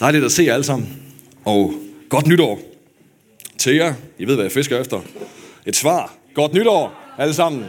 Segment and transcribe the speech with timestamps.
[0.00, 1.02] Dejligt at se jer alle sammen.
[1.44, 1.74] Og
[2.08, 2.58] godt nytår
[3.58, 3.94] til jer.
[4.18, 5.00] I ved, hvad jeg fisker efter.
[5.66, 6.14] Et svar.
[6.34, 7.64] Godt nytår alle sammen.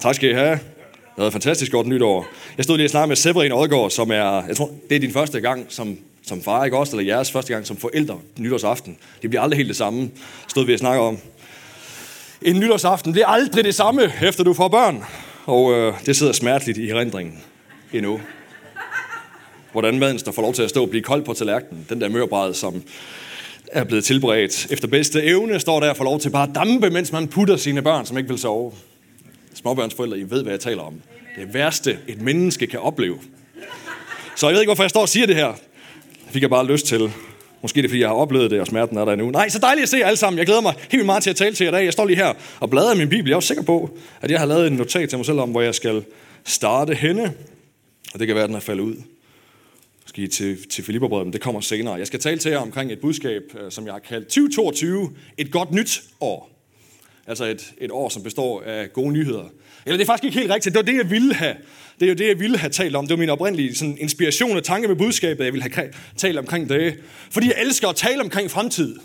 [0.00, 0.50] Tak skal I have.
[0.50, 2.26] Det var været fantastisk godt nytår.
[2.56, 5.12] Jeg stod lige og snakkede med Severin Odgaard, som er, jeg tror, det er din
[5.12, 6.96] første gang som, som far, ikke også?
[6.96, 8.96] Eller jeres første gang som forældre nytårsaften.
[9.22, 10.10] Det bliver aldrig helt det samme,
[10.48, 11.18] stod vi og snakker om.
[12.42, 15.04] En nytårsaften bliver aldrig det samme, efter du får børn.
[15.46, 17.38] Og øh, det sidder smerteligt i erindringen
[17.92, 18.20] endnu
[19.72, 21.86] hvordan maden der får lov til at stå og blive kold på tallerkenen.
[21.88, 22.82] Den der mørbræd, som
[23.72, 26.90] er blevet tilberedt efter bedste evne, står der og får lov til bare at dampe,
[26.90, 28.72] mens man putter sine børn, som ikke vil sove.
[29.54, 30.94] Småbørnsforældre, I ved, hvad jeg taler om.
[31.36, 33.18] Det værste, et menneske kan opleve.
[34.36, 35.52] Så jeg ved ikke, hvorfor jeg står og siger det her.
[36.24, 37.12] Det fik jeg bare lyst til.
[37.62, 39.30] Måske det er, fordi jeg har oplevet det, og smerten er der nu.
[39.30, 40.38] Nej, så dejligt at se jer alle sammen.
[40.38, 41.84] Jeg glæder mig helt meget til at tale til jer i dag.
[41.84, 43.28] Jeg står lige her og bladrer i min bibel.
[43.28, 45.50] Jeg er også sikker på, at jeg har lavet en notat til mig selv om,
[45.50, 46.04] hvor jeg skal
[46.44, 47.32] starte henne.
[48.14, 48.96] Og det kan være, at den er faldet ud
[50.12, 51.94] måske til, til Filipperbrevet, men det kommer senere.
[51.94, 55.50] Jeg skal tale til jer omkring et budskab, øh, som jeg har kaldt 2022, et
[55.50, 56.50] godt nyt år.
[57.26, 59.44] Altså et, et år, som består af gode nyheder.
[59.86, 61.54] Eller det er faktisk ikke helt rigtigt, det var det, jeg ville have.
[62.00, 63.06] Det er jo det, jeg ville have talt om.
[63.06, 66.68] Det var min oprindelige sådan, inspiration og tanke med budskabet, jeg ville have talt omkring
[66.68, 66.94] det.
[67.30, 68.96] Fordi jeg elsker at tale omkring fremtid.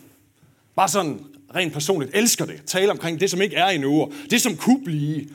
[0.75, 1.19] Bare sådan
[1.55, 2.61] rent personligt elsker det.
[2.65, 5.25] Tale omkring det, som ikke er endnu, det, som kunne blive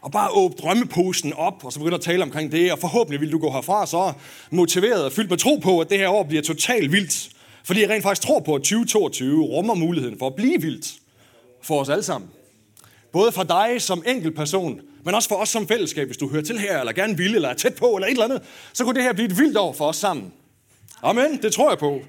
[0.00, 3.32] og bare åbne drømmeposen op, og så begynde at tale omkring det, og forhåbentlig vil
[3.32, 4.12] du gå herfra så
[4.50, 7.28] motiveret og fyldt med tro på, at det her år bliver totalt vildt.
[7.64, 10.94] Fordi jeg rent faktisk tror på, at 2022 rummer muligheden for at blive vildt
[11.62, 12.30] for os alle sammen.
[13.12, 16.42] Både for dig som enkelt person, men også for os som fællesskab, hvis du hører
[16.42, 18.94] til her, eller gerne vil, eller er tæt på, eller et eller andet, så kunne
[18.94, 20.32] det her blive et vildt år for os sammen.
[21.02, 22.00] Amen, det tror jeg på.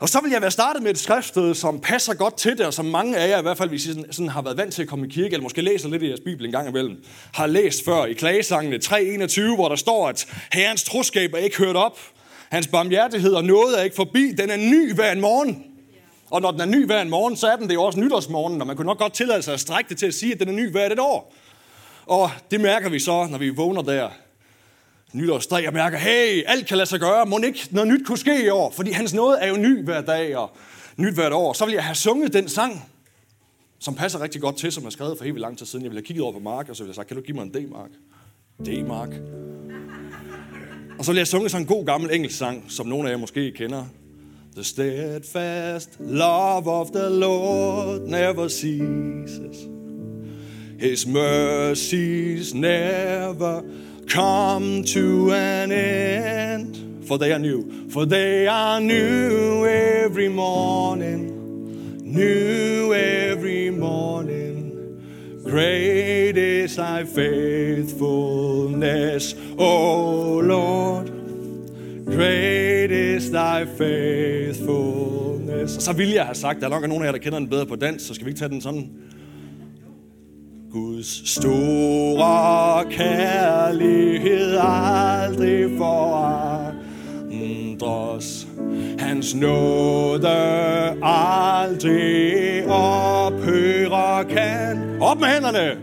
[0.00, 2.74] Og så vil jeg være startet med et skriftsted, som passer godt til det, og
[2.74, 4.82] som mange af jer, i hvert fald hvis I sådan, sådan har været vant til
[4.82, 7.46] at komme i kirke, eller måske læser lidt i jeres bibel en gang imellem, har
[7.46, 11.98] læst før i klagesangene 3.21, hvor der står, at Herrens troskab er ikke hørt op,
[12.50, 15.64] hans barmhjertighed og noget er ikke forbi, den er ny hver en morgen.
[16.30, 18.60] Og når den er ny hver en morgen, så er den det jo også nytårsmorgen,
[18.60, 20.48] og man kunne nok godt tillade sig at strække det til at sige, at den
[20.48, 21.34] er ny hver et år.
[22.06, 24.08] Og det mærker vi så, når vi vågner der
[25.12, 28.44] nytårsdag og mærker, hey, alt kan lade sig gøre, må ikke noget nyt kunne ske
[28.44, 30.50] i år, fordi hans nåde er jo ny hver dag og
[30.96, 31.52] nyt hvert år.
[31.52, 32.90] Så vil jeg have sunget den sang,
[33.78, 35.84] som passer rigtig godt til, som jeg skrevet for helt lang tid siden.
[35.84, 37.36] Jeg ville have kigget over på Mark, og så ville jeg sagt, kan du give
[37.36, 37.90] mig en D-mark?
[38.66, 39.08] D-mark.
[40.98, 43.18] Og så ville jeg sunget sådan en god gammel engelsk sang, som nogle af jer
[43.18, 43.84] måske kender.
[44.54, 49.56] The steadfast love of the Lord never ceases.
[50.80, 53.62] His mercies never
[54.10, 57.06] come to an end.
[57.06, 61.32] For they are new, for they are new every morning,
[62.04, 64.56] new every morning.
[65.44, 71.10] Great is thy faithfulness, O Lord.
[72.04, 75.76] Great is thy faithfulness.
[75.76, 77.48] Og så ville jeg have sagt, der er nok nogen af jer, der kender den
[77.48, 78.90] bedre på dans, så skal vi ikke tage den sådan
[80.72, 86.76] Guds store kærlighed aldrig forandres.
[88.98, 90.28] Hans nåde
[91.02, 94.96] aldrig ophører kan.
[95.00, 95.78] Op med hænderne!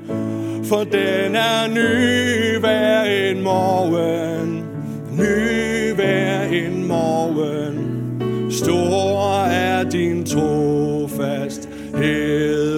[0.63, 4.63] For den er ny hver en morgen.
[5.11, 8.03] Ny hver en morgen.
[8.51, 11.59] Stor er din trofasthed,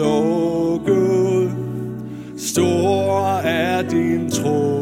[0.02, 0.39] oh
[2.60, 4.82] Stor er din trofasthed.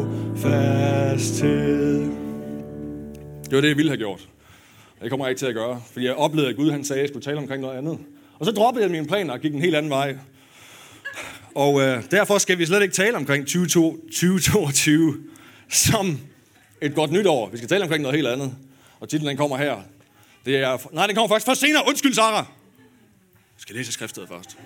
[3.44, 4.28] Det var det, jeg ville have gjort.
[5.02, 7.02] Det kommer jeg ikke til at gøre, fordi jeg oplevede, at Gud han sagde, at
[7.02, 7.98] jeg skulle tale omkring noget andet.
[8.38, 10.18] Og så droppede jeg mine planer og gik en helt anden vej.
[11.54, 15.16] Og øh, derfor skal vi slet ikke tale omkring 2022
[15.68, 16.18] som
[16.82, 17.48] et godt nytår.
[17.48, 18.54] Vi skal tale omkring noget helt andet.
[19.00, 19.76] Og titlen den kommer her.
[20.44, 21.82] Det er, nej, den kommer faktisk først senere.
[21.88, 22.36] Undskyld, Sara.
[22.36, 22.44] Jeg
[23.58, 24.58] skal læse skriftet først.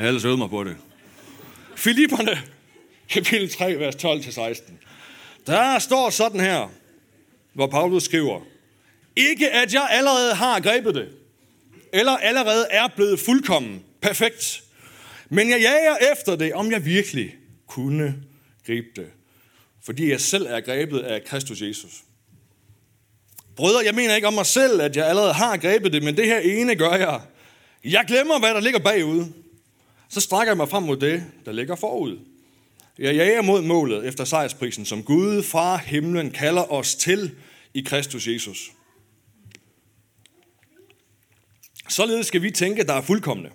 [0.00, 0.76] Jeg har ellers øvet mig på det.
[1.76, 2.38] Filipperne,
[3.08, 4.72] kapitel 3, vers 12-16.
[5.46, 6.72] Der står sådan her,
[7.52, 8.40] hvor Paulus skriver,
[9.16, 11.08] ikke at jeg allerede har grebet det,
[11.92, 14.62] eller allerede er blevet fuldkommen, perfekt,
[15.28, 17.34] men jeg jager efter det, om jeg virkelig
[17.66, 18.16] kunne
[18.66, 19.10] gribe det,
[19.84, 21.92] fordi jeg selv er grebet af Kristus Jesus.
[23.56, 26.26] Brødre, jeg mener ikke om mig selv, at jeg allerede har grebet det, men det
[26.26, 27.20] her ene gør jeg.
[27.84, 29.32] Jeg glemmer, hvad der ligger bagude.
[30.10, 32.18] Så strækker jeg mig frem mod det, der ligger forud.
[32.98, 37.34] Jeg jager mod målet efter sejrsprisen, som Gud fra himlen kalder os til
[37.74, 38.72] i Kristus Jesus.
[41.88, 43.50] Således skal vi tænke, der er fuldkommende.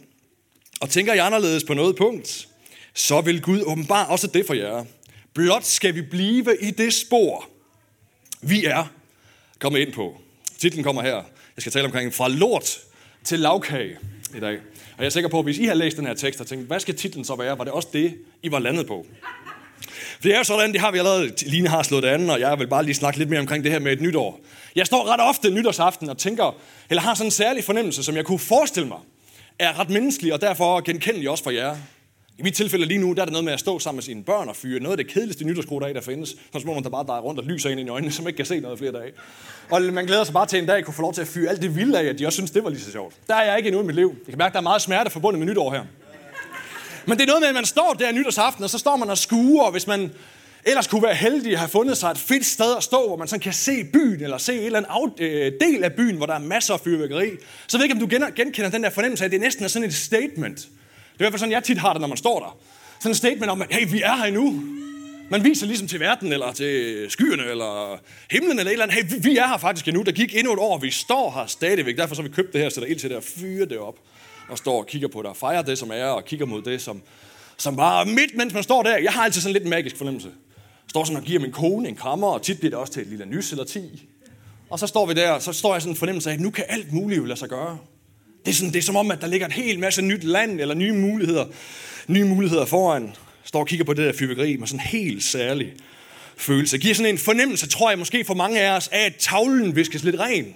[0.81, 2.47] Og tænker I anderledes på noget punkt,
[2.93, 4.85] så vil Gud åbenbart også det for jer.
[5.33, 7.49] Blot skal vi blive i det spor,
[8.41, 8.93] vi er
[9.59, 10.21] kommet ind på.
[10.57, 11.15] Titlen kommer her.
[11.55, 12.79] Jeg skal tale omkring fra lort
[13.23, 13.97] til lavkage
[14.35, 14.59] i dag.
[14.97, 16.67] Og jeg er sikker på, at hvis I har læst den her tekst og tænkt,
[16.67, 19.05] hvad skal titlen så være, var det også det, I var landet på.
[20.15, 22.39] For det er jo sådan, det har vi allerede, Line har slået det andet, og
[22.39, 24.39] jeg vil bare lige snakke lidt mere omkring det her med et nytår.
[24.75, 26.55] Jeg står ret ofte nytårsaften og tænker,
[26.89, 28.99] eller har sådan en særlig fornemmelse, som jeg kunne forestille mig,
[29.59, 31.75] er ret menneskelig og derfor genkendelig også for jer.
[32.37, 34.23] I mit tilfælde lige nu, der er det noget med at stå sammen med sine
[34.23, 36.29] børn og fyre noget af det kedeligste nytårskrog, der findes.
[36.29, 38.59] Sådan små, der bare drejer rundt og lyser ind i øjnene, som ikke kan se
[38.59, 39.11] noget flere dage.
[39.71, 41.49] Og man glæder sig bare til en dag at kunne få lov til at fyre
[41.49, 43.15] alt det vilde af, at de også synes, det var lige så sjovt.
[43.27, 44.15] Der er jeg ikke endnu i mit liv.
[44.25, 45.83] Jeg kan mærke, at der er meget smerte forbundet med nytår her.
[47.05, 49.17] Men det er noget med, at man står der nytårsaften, og så står man og
[49.17, 50.11] skuer, og hvis man
[50.65, 53.27] ellers kunne være heldig at have fundet sig et fedt sted at stå, hvor man
[53.27, 56.33] sådan kan se byen, eller se en eller anden øh, del af byen, hvor der
[56.33, 57.29] er masser af fyrværkeri,
[57.67, 59.67] så ved jeg ikke, om du genkender den der fornemmelse af, at det næsten er
[59.67, 60.67] sådan et statement.
[61.15, 62.57] Det er i hvert fald sådan, jeg tit har det, når man står der.
[62.99, 64.63] Sådan en statement om, at hey, vi er her endnu.
[65.29, 67.99] Man viser ligesom til verden, eller til skyerne, eller
[68.31, 69.11] himlen, eller et eller andet.
[69.11, 70.03] Hey, vi er her faktisk endnu.
[70.03, 71.97] Der gik endnu et år, vi står her stadigvæk.
[71.97, 73.95] Derfor så har vi købt det her, sætter ild til det og fyre det op.
[74.49, 76.81] Og står og kigger på det, og fejrer det, som er, og kigger mod det,
[76.81, 77.01] som,
[77.57, 78.97] som bare midt, mens man står der.
[78.97, 80.29] Jeg har altid sådan lidt en magisk fornemmelse.
[80.87, 83.07] Står sådan og giver min kone en krammer, og tit bliver det også til et
[83.07, 84.09] lille nys eller ti.
[84.69, 86.49] Og så står vi der, og så står jeg sådan en fornemmelse af, at nu
[86.49, 87.77] kan alt muligt lade sig gøre.
[88.45, 90.61] Det er, sådan, det er som om, at der ligger en hel masse nyt land,
[90.61, 91.45] eller nye muligheder,
[92.07, 93.15] nye muligheder foran.
[93.43, 95.73] Står og kigger på det der fyrværkeri med sådan en helt særlig
[96.37, 96.77] følelse.
[96.77, 100.03] Giver sådan en fornemmelse, tror jeg måske for mange af os, af at tavlen viskes
[100.03, 100.55] lidt ren.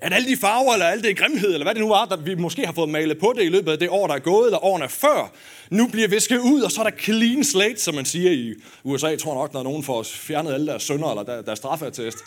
[0.00, 2.34] At alle de farver, eller alle det grimhed, eller hvad det nu var, der vi
[2.34, 4.64] måske har fået malet på det i løbet af det år, der er gået, eller
[4.64, 5.32] årene før,
[5.70, 9.06] nu bliver visket ud, og så er der clean slate, som man siger i USA.
[9.06, 12.18] Jeg tror nok, når nogen får fjernet alle deres sønder, eller der, deres straffertest.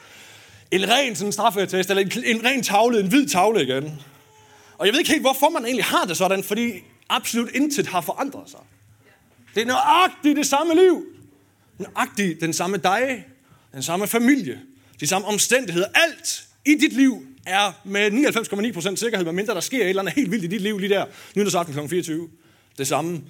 [0.71, 3.99] En ren sådan straffertest, eller en, en ren tavle, en hvid tavle igen.
[4.77, 8.01] Og jeg ved ikke helt, hvorfor man egentlig har det sådan, fordi absolut intet har
[8.01, 8.59] forandret sig.
[9.55, 11.05] Det er nøjagtigt det samme liv.
[11.77, 13.25] Nøjagtigt den samme dig,
[13.73, 14.61] den samme familie,
[14.99, 15.87] de samme omstændigheder.
[15.93, 20.31] Alt i dit liv er med 99,9% sikkerhed, medmindre der sker et eller andet helt
[20.31, 21.05] vildt i dit liv lige der,
[21.35, 21.87] nytårsaften kl.
[21.89, 22.29] 24.
[22.77, 23.21] Det samme,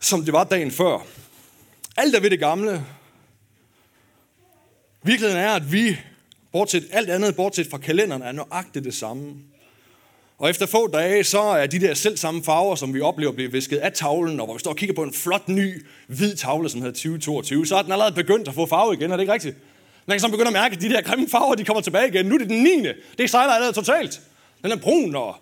[0.00, 1.06] som det var dagen før.
[1.96, 2.84] Alt er ved det gamle.
[5.02, 5.98] Virkeligheden er, at vi,
[6.52, 9.34] bortset alt andet, bortset fra kalenderen, er nøjagtigt det samme.
[10.38, 13.52] Og efter få dage, så er de der selv samme farver, som vi oplever, blive
[13.52, 16.68] visket af tavlen, og hvor vi står og kigger på en flot ny hvid tavle,
[16.68, 19.32] som hedder 2022, så er den allerede begyndt at få farve igen, er det ikke
[19.32, 19.56] rigtigt?
[20.06, 22.26] Man kan så begynde at mærke, at de der grimme farver, de kommer tilbage igen.
[22.26, 22.70] Nu er det den 9.
[23.18, 24.20] Det sejler allerede totalt.
[24.62, 25.36] Den er brun og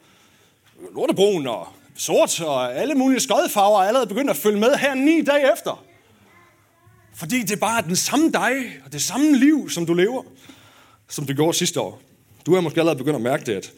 [0.95, 5.23] lortebrun og sort og alle mulige skodfarver er allerede begyndt at følge med her ni
[5.23, 5.85] dage efter.
[7.15, 8.53] Fordi det er bare den samme dig
[8.85, 10.23] og det samme liv, som du lever,
[11.09, 12.01] som du gjorde sidste år.
[12.47, 13.73] Du er måske allerede begyndt at mærke det, at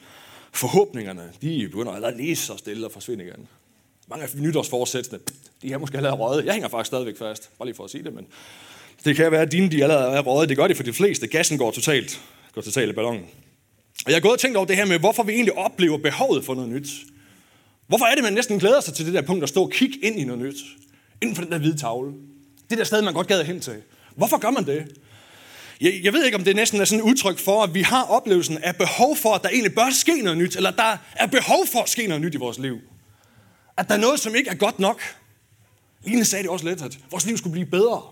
[0.55, 3.49] forhåbningerne, de begynder allerede lige så stille og forsvinde igen.
[4.09, 5.19] Mange af nytårsforsættene,
[5.63, 6.45] de har måske allerede røget.
[6.45, 8.27] Jeg hænger faktisk stadigvæk fast, bare lige for at sige det, men
[9.05, 10.49] det kan være, at dine de allerede er røget.
[10.49, 11.27] Det gør de for de fleste.
[11.27, 12.21] Gassen går totalt,
[12.53, 13.25] går totalt i ballonen.
[14.07, 16.45] Og jeg har gået og tænkt over det her med, hvorfor vi egentlig oplever behovet
[16.45, 16.89] for noget nyt.
[17.87, 19.99] Hvorfor er det, man næsten glæder sig til det der punkt at stå og kigge
[20.03, 20.57] ind i noget nyt?
[21.23, 22.13] Inden for den der hvide tavle.
[22.71, 23.75] Det der sted, man godt gad hen til.
[24.17, 24.99] Hvorfor gør man det?
[25.81, 28.03] Jeg, jeg ved ikke, om det næsten er sådan et udtryk for, at vi har
[28.03, 31.67] oplevelsen af behov for, at der egentlig bør ske noget nyt, eller der er behov
[31.67, 32.79] for at ske noget nyt i vores liv.
[33.77, 35.03] At der er noget, som ikke er godt nok.
[36.05, 38.03] Line sagde det også lidt, at vores liv skulle blive bedre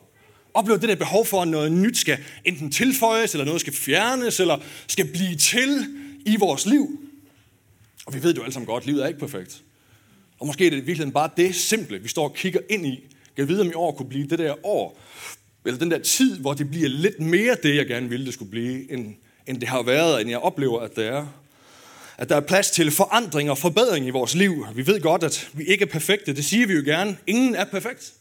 [0.55, 4.41] oplever det der behov for, at noget nyt skal enten tilføjes, eller noget skal fjernes,
[4.41, 5.87] eller skal blive til
[6.27, 7.01] i vores liv.
[8.06, 9.63] Og vi ved jo alle sammen godt, livet er ikke perfekt.
[10.41, 13.01] Og måske er det i virkeligheden bare det simple, vi står og kigger ind i.
[13.37, 14.98] Kan vide, om i år kunne blive det der år,
[15.65, 18.51] eller den der tid, hvor det bliver lidt mere det, jeg gerne ville, det skulle
[18.51, 19.15] blive, end,
[19.47, 21.27] end det har været, end jeg oplever, at det er.
[22.19, 24.67] At der er plads til forandring og forbedring i vores liv.
[24.75, 26.33] Vi ved godt, at vi ikke er perfekte.
[26.33, 27.17] Det siger vi jo gerne.
[27.27, 28.13] Ingen er perfekt.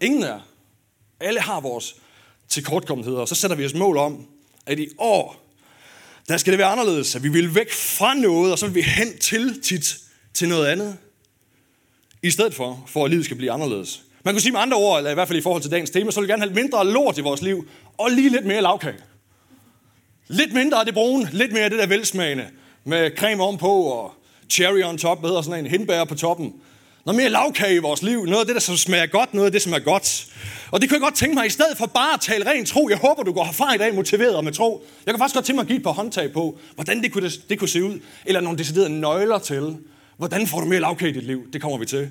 [0.00, 0.40] Ingen er.
[1.20, 1.96] Alle har vores
[2.48, 4.26] tilkortkommenheder, og så sætter vi os mål om,
[4.66, 5.44] at i år,
[6.28, 8.82] der skal det være anderledes, at vi vil væk fra noget, og så vil vi
[8.82, 9.96] hen til tit
[10.34, 10.96] til noget andet.
[12.22, 14.02] I stedet for, for at livet skal blive anderledes.
[14.24, 16.10] Man kunne sige med andre ord, eller i hvert fald i forhold til dagens tema,
[16.10, 18.98] så vil vi gerne have mindre lort i vores liv, og lige lidt mere lavkage.
[20.28, 22.46] Lidt mindre af det brune, lidt mere af det der velsmagende,
[22.84, 24.14] med creme ovenpå og
[24.50, 26.52] cherry on top, hvad hedder sådan en hindbær på toppen.
[27.06, 28.24] Noget mere lavkage i vores liv.
[28.24, 29.34] Noget af det, der som smager godt.
[29.34, 30.26] Noget af det, som er godt.
[30.70, 32.88] Og det kunne jeg godt tænke mig, i stedet for bare at tale ren tro.
[32.88, 34.86] Jeg håber, du går herfra i dag motiveret og med tro.
[35.06, 37.30] Jeg kan faktisk godt tænke mig at give et par håndtag på, hvordan det kunne,
[37.48, 38.00] det kunne se ud.
[38.26, 39.76] Eller nogle deciderede nøgler til.
[40.16, 41.52] Hvordan får du mere lavkage i dit liv?
[41.52, 42.10] Det kommer vi til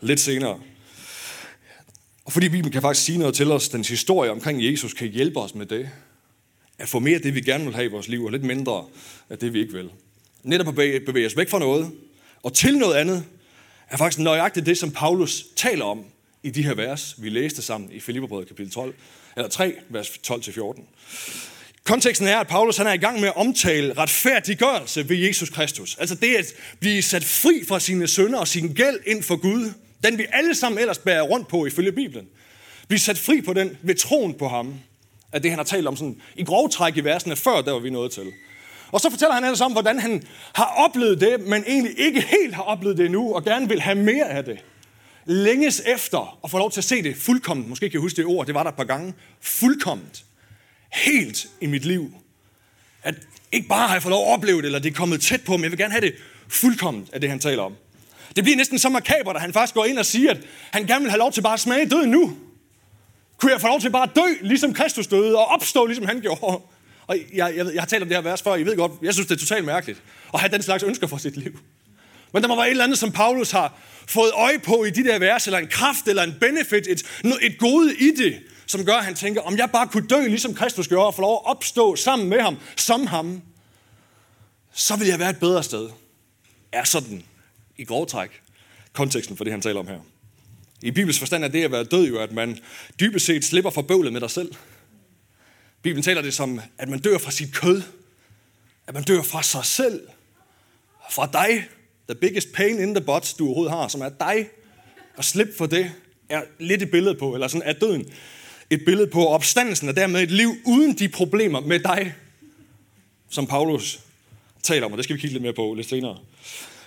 [0.00, 0.58] lidt senere.
[2.30, 5.40] Og fordi Bibelen kan faktisk sige noget til os, den historie omkring Jesus kan hjælpe
[5.40, 5.90] os med det.
[6.78, 8.84] At få mere af det, vi gerne vil have i vores liv, og lidt mindre
[9.30, 9.90] af det, vi ikke vil.
[10.42, 11.90] Netop at bevæge os væk fra noget,
[12.42, 13.24] og til noget andet,
[13.88, 16.04] er faktisk nøjagtigt det, som Paulus taler om
[16.42, 18.94] i de her vers, vi læste sammen i Filipperbrevet kapitel 12,
[19.36, 20.82] eller 3, vers 12-14.
[21.84, 25.96] Konteksten er, at Paulus han er i gang med at omtale retfærdiggørelse ved Jesus Kristus.
[25.98, 29.72] Altså det at blive sat fri fra sine sønder og sin gæld ind for Gud.
[30.04, 32.26] Den vi alle sammen ellers bærer rundt på ifølge Bibelen.
[32.88, 34.74] Blive sat fri på den ved troen på ham.
[35.32, 37.78] At det han har talt om sådan, i grov træk i versene før, der var
[37.78, 38.32] vi nået til.
[38.92, 40.22] Og så fortæller han ellers om, hvordan han
[40.54, 43.98] har oplevet det, men egentlig ikke helt har oplevet det endnu, og gerne vil have
[43.98, 44.58] mere af det.
[45.24, 47.68] Længes efter at få lov til at se det fuldkomment.
[47.68, 49.14] Måske kan jeg huske det ord, det var der et par gange.
[49.40, 50.24] Fuldkomment
[50.92, 52.14] helt i mit liv.
[53.02, 53.14] At
[53.52, 55.56] ikke bare har jeg fået lov at opleve det, eller det er kommet tæt på,
[55.56, 56.14] men jeg vil gerne have det
[56.48, 57.76] fuldkomment af det, han taler om.
[58.36, 60.38] Det bliver næsten så makabert, at han faktisk går ind og siger, at
[60.70, 62.36] han gerne vil have lov til bare at smage døden nu.
[63.36, 66.20] Kunne jeg få lov til bare at dø, ligesom Kristus døde, og opstå, ligesom han
[66.20, 66.60] gjorde?
[67.06, 69.14] Og jeg, jeg, jeg har talt om det her vers før, I ved godt, jeg
[69.14, 70.02] synes, det er totalt mærkeligt
[70.34, 71.58] at have den slags ønsker for sit liv.
[72.32, 75.04] Men der må være et eller andet, som Paulus har fået øje på i de
[75.04, 77.02] der vers, eller en kraft, eller en benefit, et,
[77.42, 80.54] et gode i det, som gør, at han tænker, om jeg bare kunne dø, ligesom
[80.54, 83.42] Kristus gjorde, og få lov at opstå sammen med ham, som ham,
[84.72, 85.88] så vil jeg være et bedre sted.
[86.72, 87.22] Er sådan,
[87.80, 88.30] i grov træk,
[88.92, 90.00] konteksten for det, han taler om her.
[90.82, 92.58] I Bibels forstand er det at være død jo, at man
[93.00, 94.54] dybest set slipper for bøvlet med dig selv.
[95.82, 97.82] Bibelen taler det som, at man dør fra sit kød.
[98.86, 100.08] At man dør fra sig selv.
[101.10, 101.64] Fra dig.
[102.08, 104.48] The biggest pain in the butt, du overhovedet har, som er dig.
[105.18, 105.92] At slippe for det,
[106.28, 108.12] er lidt et billede på, eller sådan er døden
[108.70, 112.14] et billede på opstandelsen, og dermed et liv uden de problemer med dig,
[113.28, 114.00] som Paulus
[114.62, 116.18] taler om, og det skal vi kigge lidt mere på lidt senere.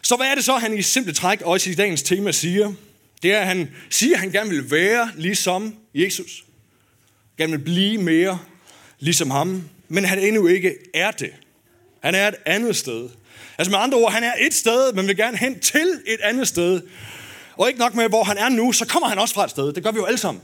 [0.04, 2.74] Så hvad er det så, han i simple træk også i dagens tema siger?
[3.24, 6.46] Det er, at han siger, at han gerne vil være ligesom Jesus.
[7.38, 8.40] Gerne vil blive mere
[9.00, 11.32] ligesom ham, men han endnu ikke er det.
[12.04, 13.10] Han er et andet sted.
[13.58, 16.48] Altså med andre ord, han er et sted, men vil gerne hen til et andet
[16.48, 16.82] sted.
[17.58, 19.74] Og ikke nok med, hvor han er nu, så kommer han også fra et sted.
[19.74, 20.42] Det gør vi jo alle sammen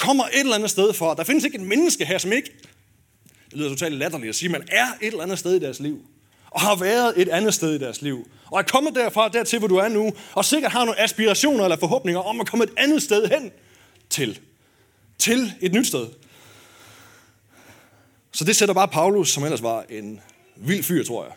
[0.00, 1.14] kommer et eller andet sted for.
[1.14, 2.50] Der findes ikke et menneske her, som ikke,
[3.50, 6.04] det lyder totalt latterligt at sige, man er et eller andet sted i deres liv.
[6.50, 8.28] Og har været et andet sted i deres liv.
[8.50, 10.12] Og er kommet derfra, dertil, hvor du er nu.
[10.32, 13.50] Og sikkert har nogle aspirationer eller forhåbninger om at komme et andet sted hen
[14.10, 14.38] til.
[15.18, 16.06] Til et nyt sted.
[18.32, 20.20] Så det sætter bare Paulus, som ellers var en
[20.56, 21.32] vild fyr, tror jeg,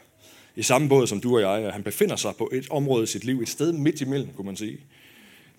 [0.55, 1.74] i samme båd som du og jeg.
[1.74, 4.58] Han befinder sig på et område i sit liv, et sted midt imellem, kunne man
[4.58, 4.77] sige.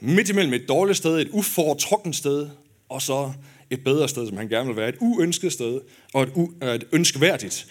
[0.01, 2.49] Midt imellem et dårligt sted, et uforetrukken sted,
[2.89, 3.33] og så
[3.71, 4.89] et bedre sted, som han gerne vil være.
[4.89, 5.81] Et uønsket sted,
[6.13, 7.67] og et, u- øh, et ønskværdigt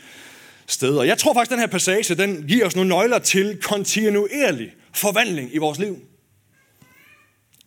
[0.73, 0.97] sted.
[0.97, 4.73] Og jeg tror faktisk, at den her passage, den giver os nogle nøgler til kontinuerlig
[4.93, 5.97] forvandling i vores liv.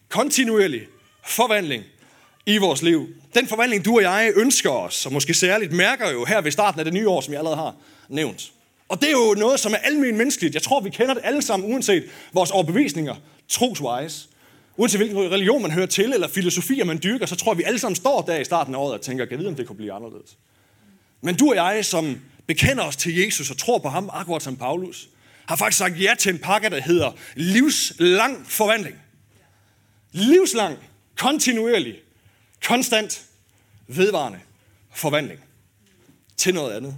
[0.08, 0.86] Kontinuerlig
[1.26, 1.84] forvandling
[2.46, 3.08] i vores liv.
[3.34, 6.78] Den forvandling, du og jeg ønsker os, og måske særligt mærker jo her ved starten
[6.78, 7.74] af det nye år, som jeg allerede har
[8.08, 8.52] nævnt.
[8.88, 10.54] Og det er jo noget, som er almindeligt menneskeligt.
[10.54, 13.14] Jeg tror, vi kender det alle sammen, uanset vores overbevisninger,
[13.48, 14.28] troswise.
[14.76, 17.78] Uanset hvilken religion man hører til, eller filosofier man dyrker, så tror jeg, vi alle
[17.78, 19.76] sammen står der i starten af året og tænker, kan jeg vide, om det kunne
[19.76, 20.36] blive anderledes?
[21.20, 24.56] Men du og jeg, som bekender os til Jesus og tror på ham, akkurat som
[24.56, 25.08] Paulus,
[25.46, 28.96] har faktisk sagt ja til en pakke, der hedder livslang forvandling.
[30.12, 30.78] Livslang,
[31.16, 32.00] kontinuerlig,
[32.64, 33.24] konstant,
[33.86, 34.40] vedvarende
[34.94, 35.40] forvandling
[36.36, 36.96] til noget andet.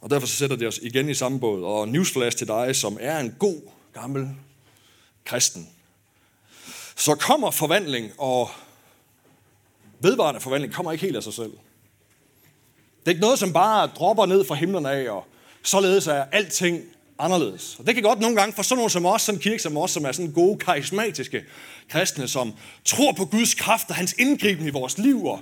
[0.00, 1.64] Og derfor så sætter det os igen i samme båd.
[1.64, 3.60] Og newsflash til dig, som er en god,
[3.94, 4.28] gammel
[5.24, 5.68] kristen.
[6.96, 8.50] Så kommer forvandling, og
[10.00, 11.50] vedvarende forvandling kommer ikke helt af sig selv.
[13.00, 15.26] Det er ikke noget, som bare dropper ned fra himlen af, og
[15.62, 16.82] således er alting
[17.18, 17.76] anderledes.
[17.78, 19.76] Og det kan godt nogle gange for sådan nogle som os, sådan en kirke som
[19.76, 21.44] os, som er sådan gode, karismatiske
[21.88, 22.52] kristne, som
[22.84, 25.40] tror på Guds kraft og hans indgriben i vores liv, og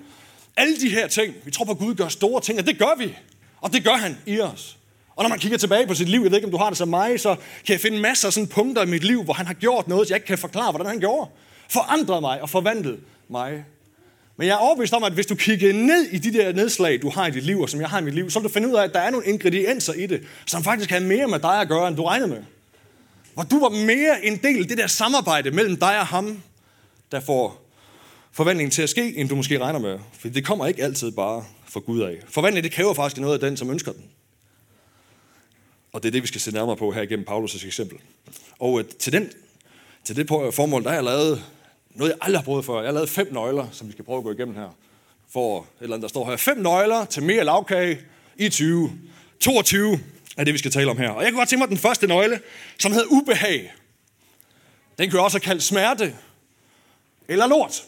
[0.57, 1.35] alle de her ting.
[1.45, 3.17] Vi tror på, at Gud gør store ting, og det gør vi.
[3.61, 4.79] Og det gør han i os.
[5.17, 6.79] Og når man kigger tilbage på sit liv, jeg ved ikke, om du har det
[6.79, 7.35] som mig, så
[7.67, 10.09] kan jeg finde masser af sådan punkter i mit liv, hvor han har gjort noget,
[10.11, 11.31] jeg ikke kan forklare, hvordan han gjorde.
[11.71, 13.65] Forandret mig og forvandlet mig.
[14.37, 17.11] Men jeg er overbevist om, at hvis du kigger ned i de der nedslag, du
[17.11, 18.69] har i dit liv, og som jeg har i mit liv, så vil du finde
[18.69, 21.61] ud af, at der er nogle ingredienser i det, som faktisk har mere med dig
[21.61, 22.43] at gøre, end du regnede med.
[23.35, 26.43] Hvor du var mere en del af det der samarbejde mellem dig og ham,
[27.13, 27.67] der får
[28.33, 29.99] forvandlingen til at ske, end du måske regner med.
[30.19, 32.17] For det kommer ikke altid bare fra Gud af.
[32.29, 34.05] Forvandling, det kræver faktisk noget af den, som ønsker den.
[35.93, 37.99] Og det er det, vi skal se nærmere på her igennem Paulus' eksempel.
[38.59, 39.31] Og øh, til, den,
[40.05, 41.45] til det formål, der har jeg lavet
[41.97, 42.79] noget, jeg aldrig har prøvet før.
[42.79, 44.77] Jeg har lavet fem nøgler, som vi skal prøve at gå igennem her.
[45.33, 47.99] For, et eller andet, der står her, fem nøgler til mere lavkage
[48.37, 48.93] i 20.
[49.41, 50.01] 22
[50.37, 51.11] er det, vi skal tale om her.
[51.11, 52.41] Og jeg kunne godt tænke mig den første nøgle,
[52.79, 53.73] som hedder ubehag.
[54.99, 56.15] Den kan jo også kalde smerte
[57.29, 57.83] eller lort.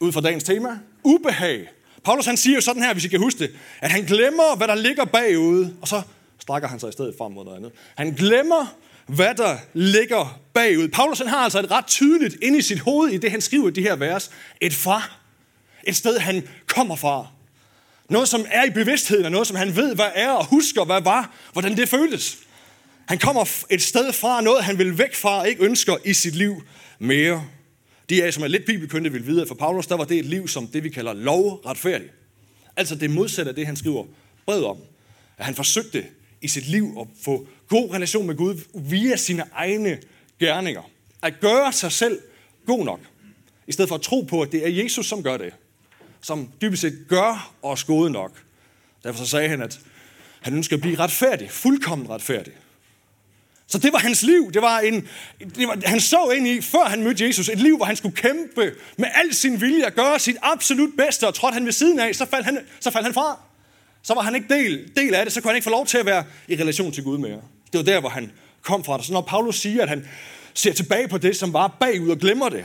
[0.00, 0.78] Ud fra dagens tema.
[1.04, 1.68] Ubehag.
[2.04, 4.68] Paulus han siger jo sådan her, hvis I kan huske det, at han glemmer, hvad
[4.68, 6.02] der ligger bagude, og så
[6.38, 7.72] strækker han sig i stedet frem mod noget andet.
[7.96, 10.88] Han glemmer, hvad der ligger bagud.
[10.88, 13.68] Paulus han har altså et ret tydeligt inde i sit hoved, i det han skriver
[13.68, 15.02] i de her vers, et fra.
[15.84, 17.26] Et sted, han kommer fra.
[18.10, 21.00] Noget, som er i bevidstheden, og noget, som han ved, hvad er, og husker, hvad
[21.00, 22.38] var, hvordan det føltes.
[23.08, 26.34] Han kommer et sted fra, noget han vil væk fra, og ikke ønsker i sit
[26.34, 26.62] liv
[26.98, 27.44] mere.
[28.10, 30.24] De af som er lidt bibelkyndige, vil vide, at for Paulus, der var det et
[30.24, 32.12] liv som det, vi kalder lovretfærdigt.
[32.76, 34.04] Altså det modsatte af det, han skriver
[34.46, 34.78] bred om.
[35.38, 36.04] At han forsøgte
[36.40, 39.98] i sit liv at få god relation med Gud via sine egne
[40.40, 40.82] gerninger.
[41.22, 42.18] At gøre sig selv
[42.66, 43.00] god nok.
[43.66, 45.52] I stedet for at tro på, at det er Jesus, som gør det.
[46.20, 48.42] Som dybest set gør os gode nok.
[49.04, 49.80] Derfor så sagde han, at
[50.40, 51.50] han ønskede at blive retfærdig.
[51.50, 52.52] Fuldkommen retfærdig.
[53.66, 54.52] Så det var hans liv.
[54.52, 55.08] Det var en,
[55.40, 58.16] det var, han så ind i, før han mødte Jesus, et liv, hvor han skulle
[58.16, 61.98] kæmpe med al sin vilje at gøre sit absolut bedste, og trådte han ved siden
[62.00, 63.40] af, så faldt han, så faldt han fra.
[64.06, 65.98] Så var han ikke del, del af det, så kunne han ikke få lov til
[65.98, 67.40] at være i relation til Gud mere.
[67.72, 68.32] Det var der, hvor han
[68.62, 69.02] kom fra.
[69.02, 70.08] Så når Paulus siger, at han
[70.54, 72.64] ser tilbage på det, som var bagud og glemmer det,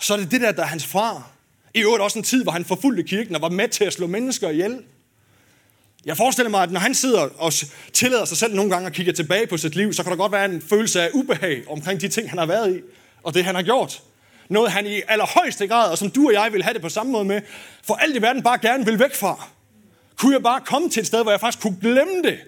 [0.00, 1.30] så er det det der, der er hans far.
[1.74, 4.06] I øvrigt også en tid, hvor han forfulgte kirken og var med til at slå
[4.06, 4.78] mennesker ihjel.
[6.04, 7.52] Jeg forestiller mig, at når han sidder og
[7.92, 10.32] tillader sig selv nogle gange at kigge tilbage på sit liv, så kan der godt
[10.32, 12.80] være en følelse af ubehag omkring de ting, han har været i,
[13.22, 14.02] og det, han har gjort.
[14.48, 17.12] Noget, han i allerhøjeste grad, og som du og jeg vil have det på samme
[17.12, 17.40] måde med,
[17.82, 19.48] for alt i verden bare gerne vil væk fra.
[20.16, 22.38] Kunne jeg bare komme til et sted, hvor jeg faktisk kunne glemme det,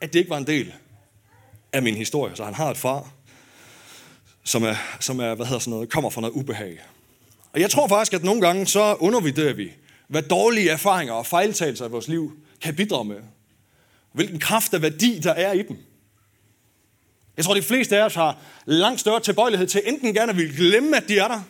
[0.00, 0.74] at det ikke var en del
[1.72, 2.36] af min historie.
[2.36, 3.10] Så han har et far,
[4.44, 6.80] som, er, som er, hvad hedder sådan noget, kommer fra noget ubehag.
[7.52, 9.72] Og jeg tror faktisk, at nogle gange så undervurderer vi,
[10.08, 13.20] hvad dårlige erfaringer og fejltagelser i vores liv kan bidrage med.
[14.12, 15.76] Hvilken kraft og værdi der er i dem.
[17.36, 20.56] Jeg tror, de fleste af os har langt større tilbøjelighed til enten gerne at ville
[20.56, 21.40] glemme, at de er der.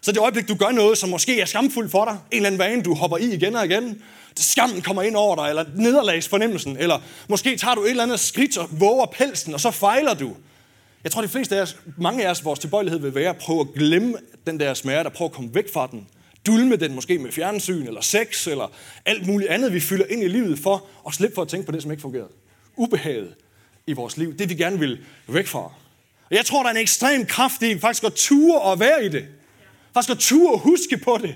[0.00, 2.58] Så det øjeblik, du gør noget, som måske er skamfuldt for dig, en eller anden
[2.58, 4.02] vane, du hopper i igen og igen,
[4.36, 8.58] skammen kommer ind over dig, eller nederlagsfornemmelsen, eller måske tager du et eller andet skridt
[8.58, 10.36] og våger pelsen, og så fejler du.
[11.04, 13.60] Jeg tror, de fleste af os, mange af os, vores tilbøjelighed vil være at prøve
[13.60, 14.14] at glemme
[14.46, 16.06] den der smerte, og prøve at komme væk fra den,
[16.46, 18.72] dulme den måske med fjernsyn eller sex eller
[19.04, 21.72] alt muligt andet, vi fylder ind i livet for at slippe for at tænke på
[21.72, 22.28] det, som ikke fungerede.
[22.76, 23.34] Ubehaget
[23.86, 25.72] i vores liv, det vi gerne vil væk fra.
[26.30, 29.08] Og jeg tror, der er en ekstrem kraft i faktisk at ture og være i
[29.08, 29.24] det.
[29.94, 31.34] Faktisk at ture og huske på det.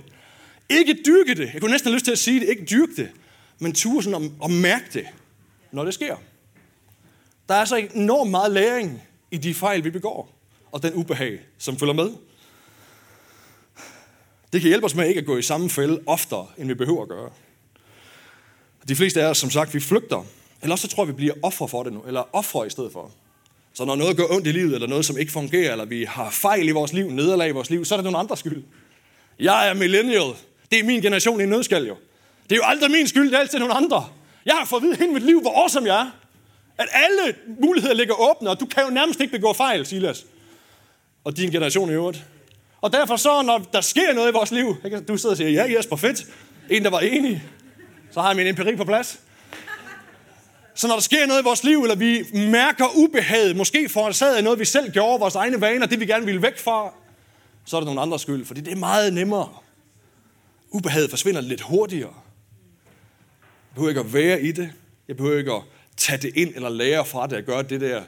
[0.71, 1.51] Ikke dyrke det.
[1.53, 2.49] Jeg kunne næsten have lyst til at sige det.
[2.49, 3.11] Ikke dyrke det.
[3.59, 5.07] Men ture sådan at, at mærke det,
[5.73, 6.17] når det sker.
[7.49, 10.33] Der er så enormt meget læring i de fejl, vi begår.
[10.73, 12.11] Og den ubehag, som følger med.
[14.53, 17.03] Det kan hjælpe os med ikke at gå i samme fælde oftere, end vi behøver
[17.03, 17.31] at gøre.
[18.89, 20.25] De fleste af os, som sagt, vi flygter.
[20.63, 23.11] Eller også så tror vi, bliver ofre for det nu, eller ofre i stedet for.
[23.73, 26.31] Så når noget går ondt i livet, eller noget, som ikke fungerer, eller vi har
[26.31, 28.63] fejl i vores liv, nederlag i vores liv, så er det nogle andres skyld.
[29.39, 30.35] Jeg er millennial.
[30.71, 31.97] Det er min generation i nødskal jo.
[32.43, 34.09] Det er jo aldrig min skyld, det er altid nogle andre.
[34.47, 36.11] Jeg har fået at vide hele mit liv, hvor awesome jeg er.
[36.79, 40.27] At alle muligheder ligger åbne, og du kan jo nærmest ikke begå fejl, Silas.
[41.25, 42.25] Og din generation i øvrigt.
[42.81, 45.01] Og derfor så, når der sker noget i vores liv, ikke?
[45.01, 46.25] du sidder og siger, ja Jesper, fedt.
[46.71, 47.43] En, der var enig.
[48.11, 49.21] Så har jeg min empiri på plads.
[50.75, 54.45] Så når der sker noget i vores liv, eller vi mærker ubehag, måske forårsaget af
[54.45, 56.93] noget, vi selv gjorde, vores egne vaner, det vi gerne ville væk fra,
[57.65, 59.49] så er det nogle andres skyld, fordi det er meget nemmere.
[60.71, 62.15] Ubehaget forsvinder lidt hurtigere.
[63.71, 64.73] Jeg behøver ikke at være i det.
[65.09, 65.63] Jeg behøver ikke at
[65.97, 68.03] tage det ind eller lære fra det, at gøre det der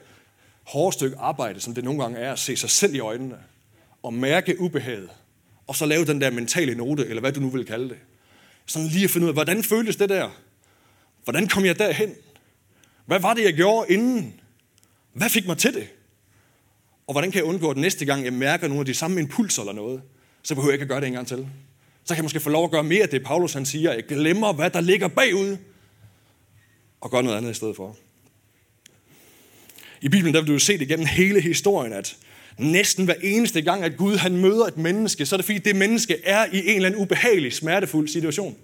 [0.63, 3.37] hårde stykke arbejde, som det nogle gange er at se sig selv i øjnene
[4.03, 5.09] og mærke ubehaget,
[5.67, 7.97] og så lave den der mentale note, eller hvad du nu vil kalde det.
[8.65, 10.29] Sådan lige at finde ud af, hvordan føltes det der?
[11.23, 12.15] Hvordan kom jeg derhen?
[13.05, 14.41] Hvad var det, jeg gjorde inden?
[15.13, 15.87] Hvad fik mig til det?
[17.07, 19.61] Og hvordan kan jeg undgå, at næste gang jeg mærker nogle af de samme impulser
[19.61, 20.01] eller noget,
[20.43, 21.47] så behøver jeg ikke at gøre det en gang til.
[22.05, 23.93] Så kan jeg måske få lov at gøre mere af det, Paulus han siger.
[23.93, 25.57] Jeg glemmer, hvad der ligger bagud,
[27.01, 27.97] og gør noget andet i stedet for.
[30.01, 32.17] I Bibelen der vil du se det igennem hele historien, at
[32.57, 35.75] næsten hver eneste gang, at Gud han møder et menneske, så er det fordi, det
[35.75, 38.55] menneske er i en eller anden ubehagelig, smertefuld situation.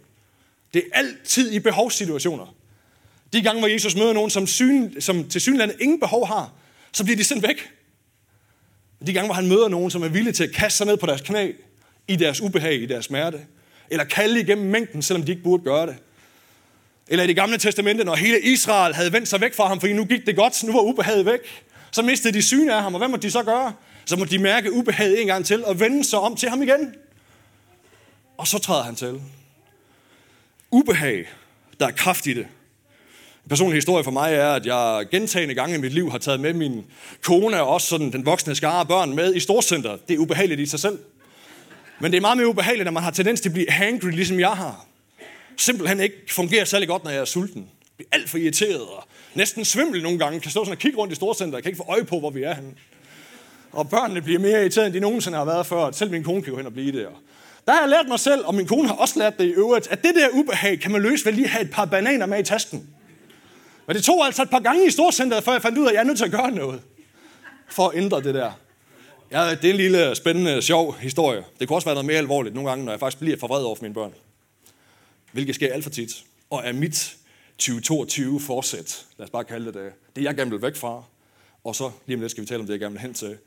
[0.73, 2.55] Det er altid i behovssituationer.
[3.33, 6.53] De gange, hvor Jesus møder nogen, som, syn, som til synlandet ingen behov har,
[6.91, 7.69] så bliver de sendt væk.
[9.07, 11.05] De gange, hvor han møder nogen, som er villige til at kaste sig ned på
[11.05, 11.51] deres knæ,
[12.09, 13.39] i deres ubehag, i deres smerte,
[13.89, 15.95] eller kalde igennem mængden, selvom de ikke burde gøre det.
[17.07, 19.93] Eller i det gamle testamente, når hele Israel havde vendt sig væk fra ham, fordi
[19.93, 21.39] nu gik det godt, nu var ubehaget væk.
[21.91, 23.73] Så mistede de syne af ham, og hvad må de så gøre?
[24.05, 26.95] Så må de mærke ubehaget en gang til og vende sig om til ham igen.
[28.37, 29.21] Og så træder han til.
[30.71, 31.25] Ubehag,
[31.79, 32.47] der er kraft i det.
[33.43, 36.39] En personlig historie for mig er, at jeg gentagende gange i mit liv har taget
[36.39, 36.85] med min
[37.21, 39.97] kone og også sådan den voksne skare børn med i storcenter.
[40.07, 40.99] Det er ubehageligt i sig selv.
[42.01, 44.39] Men det er meget mere ubehageligt, når man har tendens til at blive hangry, ligesom
[44.39, 44.85] jeg har.
[45.57, 47.69] Simpelthen ikke fungerer særlig godt, når jeg er sulten.
[47.97, 49.03] Bliver alt for irriteret og
[49.35, 51.77] næsten svimmel nogle gange, kan stå sådan og kigge rundt i storcenteret, jeg kan ikke
[51.77, 52.71] få øje på, hvor vi er henne.
[53.71, 55.91] Og børnene bliver mere irriterede, end de nogensinde har været før.
[55.91, 57.07] Selv min kone kan jo hen og blive det.
[57.65, 59.87] Der har jeg lært mig selv, og min kone har også lært det i øvrigt,
[59.87, 62.39] at det der ubehag kan man løse ved lige at have et par bananer med
[62.39, 62.89] i tasken.
[63.87, 65.93] Men det tog altså et par gange i storcenteret, før jeg fandt ud af, at
[65.93, 66.81] jeg er nødt til at gøre noget
[67.67, 68.51] for at ændre det der.
[69.31, 71.43] Ja, det er en lille, øh, spændende, øh, sjov historie.
[71.59, 73.63] Det kunne også være noget mere alvorligt nogle gange, når jeg faktisk bliver for vred
[73.63, 74.13] over for mine børn.
[75.31, 76.09] Hvilket sker alt for tit.
[76.49, 77.15] Og er mit
[77.57, 81.03] 2022 forsæt, lad os bare kalde det det, det jeg gerne vil væk fra,
[81.63, 83.37] og så lige om lidt skal vi tale om det, jeg gerne vil hen til,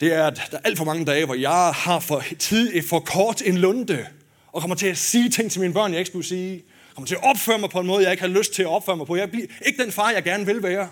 [0.00, 3.00] det er, at der er alt for mange dage, hvor jeg har for tid for
[3.00, 4.06] kort en lunde,
[4.52, 6.64] og kommer til at sige ting til mine børn, jeg ikke skulle sige.
[6.94, 8.96] Kommer til at opføre mig på en måde, jeg ikke har lyst til at opføre
[8.96, 9.16] mig på.
[9.16, 10.88] Jeg bliver ikke den far, jeg gerne vil være.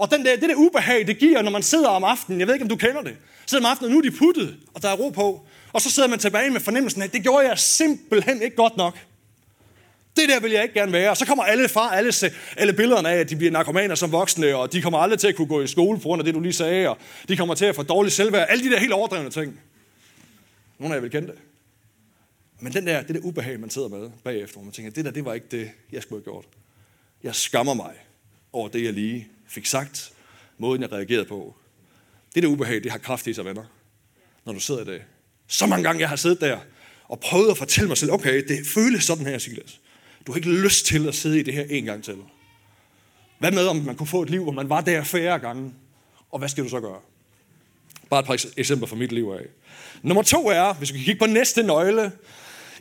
[0.00, 2.54] Og den der, det der ubehag, det giver, når man sidder om aftenen, jeg ved
[2.54, 4.88] ikke, om du kender det, sidder om aftenen, og nu er de puttet, og der
[4.88, 7.58] er ro på, og så sidder man tilbage med fornemmelsen af, at det gjorde jeg
[7.58, 8.98] simpelthen ikke godt nok.
[10.16, 11.10] Det der vil jeg ikke gerne være.
[11.10, 12.12] Og så kommer alle fra alle,
[12.56, 15.36] alle billederne af, at de bliver narkomaner som voksne, og de kommer aldrig til at
[15.36, 17.64] kunne gå i skole på grund af det, du lige sagde, og de kommer til
[17.64, 18.46] at få dårligt selvværd.
[18.50, 19.60] Alle de der helt overdrevne ting.
[20.78, 21.36] Nogle af jer vil kende det.
[22.60, 25.10] Men den der, det der ubehag, man sidder med bagefter, hvor man tænker, det der,
[25.10, 26.44] det var ikke det, jeg skulle have gjort.
[27.22, 27.92] Jeg skammer mig
[28.52, 30.12] over det, jeg lige fik sagt,
[30.58, 31.54] måden jeg reagerede på.
[32.34, 33.64] Det der ubehag, det har kraft i sig, venner,
[34.44, 35.04] når du sidder i dag.
[35.46, 36.58] Så mange gange, jeg har siddet der
[37.08, 39.80] og prøvet at fortælle mig selv, okay, det føles sådan her, Silas.
[40.26, 42.16] Du har ikke lyst til at sidde i det her en gang til.
[43.38, 45.72] Hvad med, om man kunne få et liv, hvor man var der færre gange?
[46.30, 47.00] Og hvad skal du så gøre?
[48.10, 49.46] Bare et par eksempler fra mit liv af.
[50.02, 52.12] Nummer to er, hvis vi kan kigge på næste nøgle,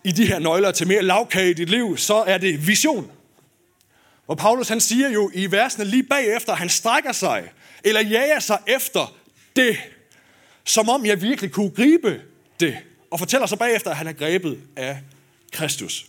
[0.04, 3.12] i de her nøgler til mere lavkage i dit liv, så er det vision.
[4.30, 7.44] Og Paulus han siger jo i versene lige bagefter, han strækker sig,
[7.84, 9.16] eller jager sig efter
[9.56, 9.78] det,
[10.66, 12.22] som om jeg virkelig kunne gribe
[12.60, 12.78] det.
[13.12, 14.98] Og fortæller så bagefter, at han er grebet af
[15.52, 16.06] Kristus.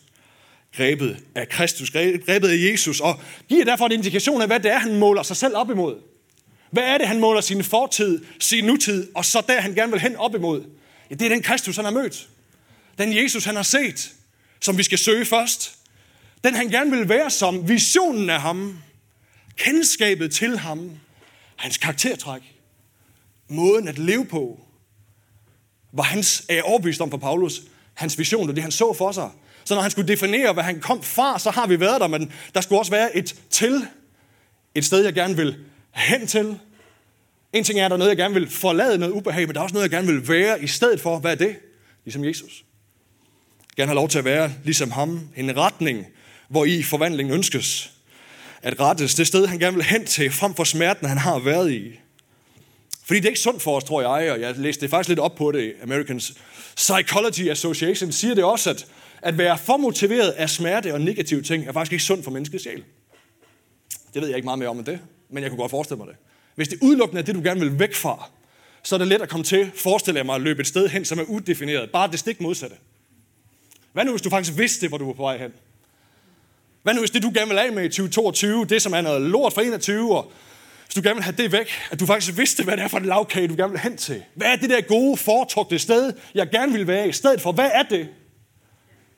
[0.77, 4.79] Grebet af Kristus, grebet af Jesus, og giver derfor en indikation af, hvad det er,
[4.79, 5.97] han måler sig selv op imod.
[6.71, 10.01] Hvad er det, han måler sin fortid, sin nutid, og så der, han gerne vil
[10.01, 10.65] hen op imod?
[11.11, 12.29] Ja, det er den Kristus, han har mødt.
[12.99, 14.13] Den Jesus, han har set,
[14.61, 15.80] som vi skal søge først.
[16.45, 17.69] Den, han gerne vil være som.
[17.69, 18.79] Visionen af ham.
[19.57, 20.91] Kendskabet til ham.
[21.57, 22.43] Hans karaktertræk.
[23.49, 24.61] Måden at leve på.
[25.93, 27.63] Var hans, er overbevist om for Paulus,
[27.95, 29.31] hans vision, og det han så for sig.
[29.65, 32.33] Så når han skulle definere, hvad han kom fra, så har vi været der, men
[32.55, 33.87] der skulle også være et til.
[34.75, 35.57] Et sted, jeg gerne vil
[35.91, 36.59] hen til.
[37.53, 39.61] En ting er, at der er noget, jeg gerne vil forlade noget ubehag, men der
[39.61, 41.19] er også noget, jeg gerne vil være i stedet for.
[41.19, 41.57] Hvad er det?
[42.05, 42.65] Ligesom Jesus.
[43.77, 45.29] Gerne have lov til at være ligesom ham.
[45.37, 46.07] En retning,
[46.51, 47.93] hvor i forvandlingen ønskes
[48.63, 49.15] at rettes.
[49.15, 51.93] Det sted, han gerne vil hen til, frem for smerten, han har været i.
[53.05, 55.19] Fordi det er ikke sundt for os, tror jeg, og jeg læste det faktisk lidt
[55.19, 55.75] op på det.
[55.83, 56.21] American
[56.77, 58.87] Psychology Association siger det også, at
[59.23, 62.65] at være for motiveret af smerte og negative ting, er faktisk ikke sundt for menneskets
[62.65, 62.85] sjæl.
[64.15, 66.07] Det ved jeg ikke meget mere om end det, men jeg kunne godt forestille mig
[66.07, 66.17] det.
[66.55, 68.31] Hvis det udelukkende er det, du gerne vil væk fra,
[68.83, 71.19] så er det let at komme til, forestiller mig, at løbe et sted hen, som
[71.19, 71.91] er udefineret.
[71.91, 72.77] Bare det stik modsatte.
[73.93, 75.53] Hvad nu, hvis du faktisk vidste, hvor du var på vej hen?
[76.83, 79.21] Hvad nu, hvis det, du gerne vil af med i 2022, det som er noget
[79.21, 80.33] lort for 21, og
[80.85, 82.99] hvis du gerne vil have det væk, at du faktisk vidste, hvad det er for
[82.99, 84.23] en lavkage, du gerne vil hen til.
[84.35, 87.53] Hvad er det der gode, foretrukne sted, jeg gerne vil være i stedet for?
[87.53, 88.09] Hvad er det?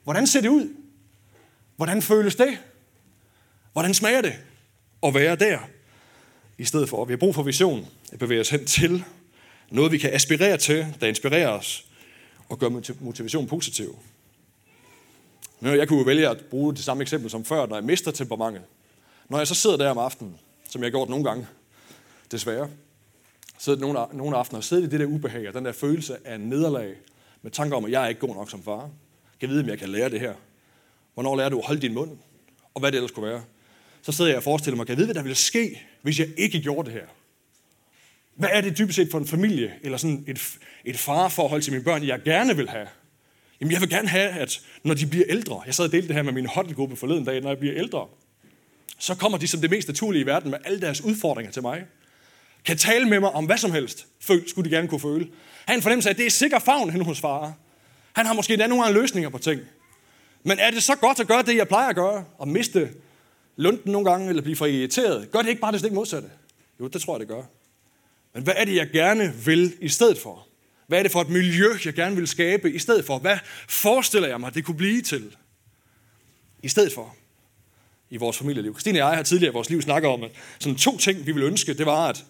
[0.03, 0.69] Hvordan ser det ud?
[1.75, 2.57] Hvordan føles det?
[3.73, 4.33] Hvordan smager det
[5.03, 5.59] at være der?
[6.57, 9.03] I stedet for, at vi har brug for vision, at bevæge os hen til
[9.69, 11.85] noget, vi kan aspirere til, der inspirerer os
[12.49, 13.95] og gør motivation positiv.
[15.63, 18.63] Men jeg kunne vælge at bruge det samme eksempel som før, når jeg mister temperamentet.
[19.29, 20.35] Når jeg så sidder der om aftenen,
[20.69, 21.47] som jeg har gjort nogle gange,
[22.31, 22.69] desværre,
[23.57, 26.39] sidder nogle, nogle aftener og sidder i det der ubehag og den der følelse af
[26.39, 26.95] nederlag,
[27.41, 28.89] med tanker om, at jeg er ikke god nok som far.
[29.39, 30.33] Kan vide, om jeg kan lære det her?
[31.13, 32.17] Hvornår lærer du at holde din mund?
[32.73, 33.43] Og hvad det ellers kunne være.
[34.01, 36.27] Så sidder jeg og forestiller mig, kan jeg vide, hvad der ville ske, hvis jeg
[36.37, 37.07] ikke gjorde det her?
[38.35, 41.83] Hvad er det dybest set for en familie, eller sådan et, et farforhold til mine
[41.83, 42.87] børn, jeg gerne vil have?
[43.63, 46.15] Jamen, jeg vil gerne have, at når de bliver ældre, jeg sad og delte det
[46.15, 48.07] her med min hotelgruppe forleden dag, når jeg bliver ældre,
[48.99, 51.83] så kommer de som det mest naturlige i verden med alle deres udfordringer til mig.
[52.65, 54.07] Kan tale med mig om hvad som helst,
[54.47, 55.27] skulle de gerne kunne føle.
[55.65, 57.53] Han fornemmer af, at det er sikker favn hen hos far.
[58.13, 59.61] Han har måske endda nogle gange løsninger på ting.
[60.43, 62.25] Men er det så godt at gøre det, jeg plejer at gøre?
[62.37, 62.89] Og miste
[63.55, 65.31] lunden nogle gange, eller blive for irriteret?
[65.31, 66.29] Gør det ikke bare det stik modsatte?
[66.79, 67.43] Jo, det tror jeg, det gør.
[68.33, 70.47] Men hvad er det, jeg gerne vil i stedet for?
[70.93, 73.17] Hvad er det for et miljø, jeg gerne vil skabe i stedet for?
[73.17, 75.35] Hvad forestiller jeg mig, det kunne blive til?
[76.63, 77.15] I stedet for
[78.09, 78.73] i vores familieliv.
[78.73, 81.31] Christine og jeg har tidligere i vores liv snakket om, at sådan to ting, vi
[81.31, 82.25] vil ønske, det var, at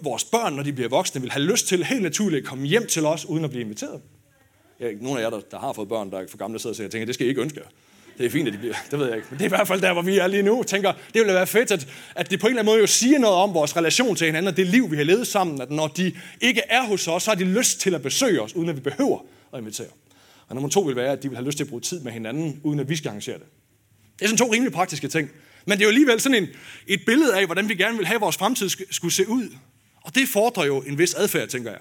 [0.00, 2.86] vores børn, når de bliver voksne, vil have lyst til helt naturligt at komme hjem
[2.86, 4.00] til os, uden at blive inviteret.
[4.80, 6.76] Jeg, nogle af jer, der, der har fået børn, der er for gamle, sidder og
[6.76, 7.60] siger, jeg tænker, det skal I ikke ønske
[8.18, 9.28] det er fint, at de bliver, det ved jeg ikke.
[9.30, 10.62] Men det er i hvert fald der, hvor vi er lige nu.
[10.62, 13.18] Tænker, det ville være fedt, at, at det på en eller anden måde jo siger
[13.18, 15.86] noget om vores relation til hinanden, og det liv, vi har levet sammen, at når
[15.86, 18.76] de ikke er hos os, så har de lyst til at besøge os, uden at
[18.76, 19.18] vi behøver
[19.52, 19.86] at invitere.
[20.48, 22.12] Og nummer to vil være, at de vil have lyst til at bruge tid med
[22.12, 23.46] hinanden, uden at vi skal arrangere det.
[24.18, 25.30] Det er sådan to rimelig praktiske ting.
[25.66, 26.48] Men det er jo alligevel sådan en,
[26.86, 29.48] et billede af, hvordan vi gerne vil have, at vores fremtid skulle se ud.
[30.02, 31.80] Og det fordrer jo en vis adfærd, tænker jeg.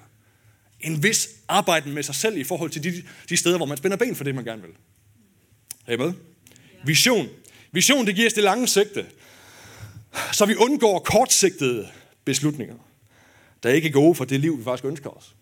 [0.79, 3.97] En vis arbejde med sig selv i forhold til de, de steder, hvor man spænder
[3.97, 4.71] ben for det, man gerne vil.
[5.87, 6.13] Er I med?
[6.85, 7.27] Vision.
[7.71, 9.05] Vision, det giver os det lange sigte,
[10.31, 11.87] så vi undgår kortsigtede
[12.25, 12.75] beslutninger,
[13.63, 15.35] der ikke er gode for det liv, vi faktisk ønsker os.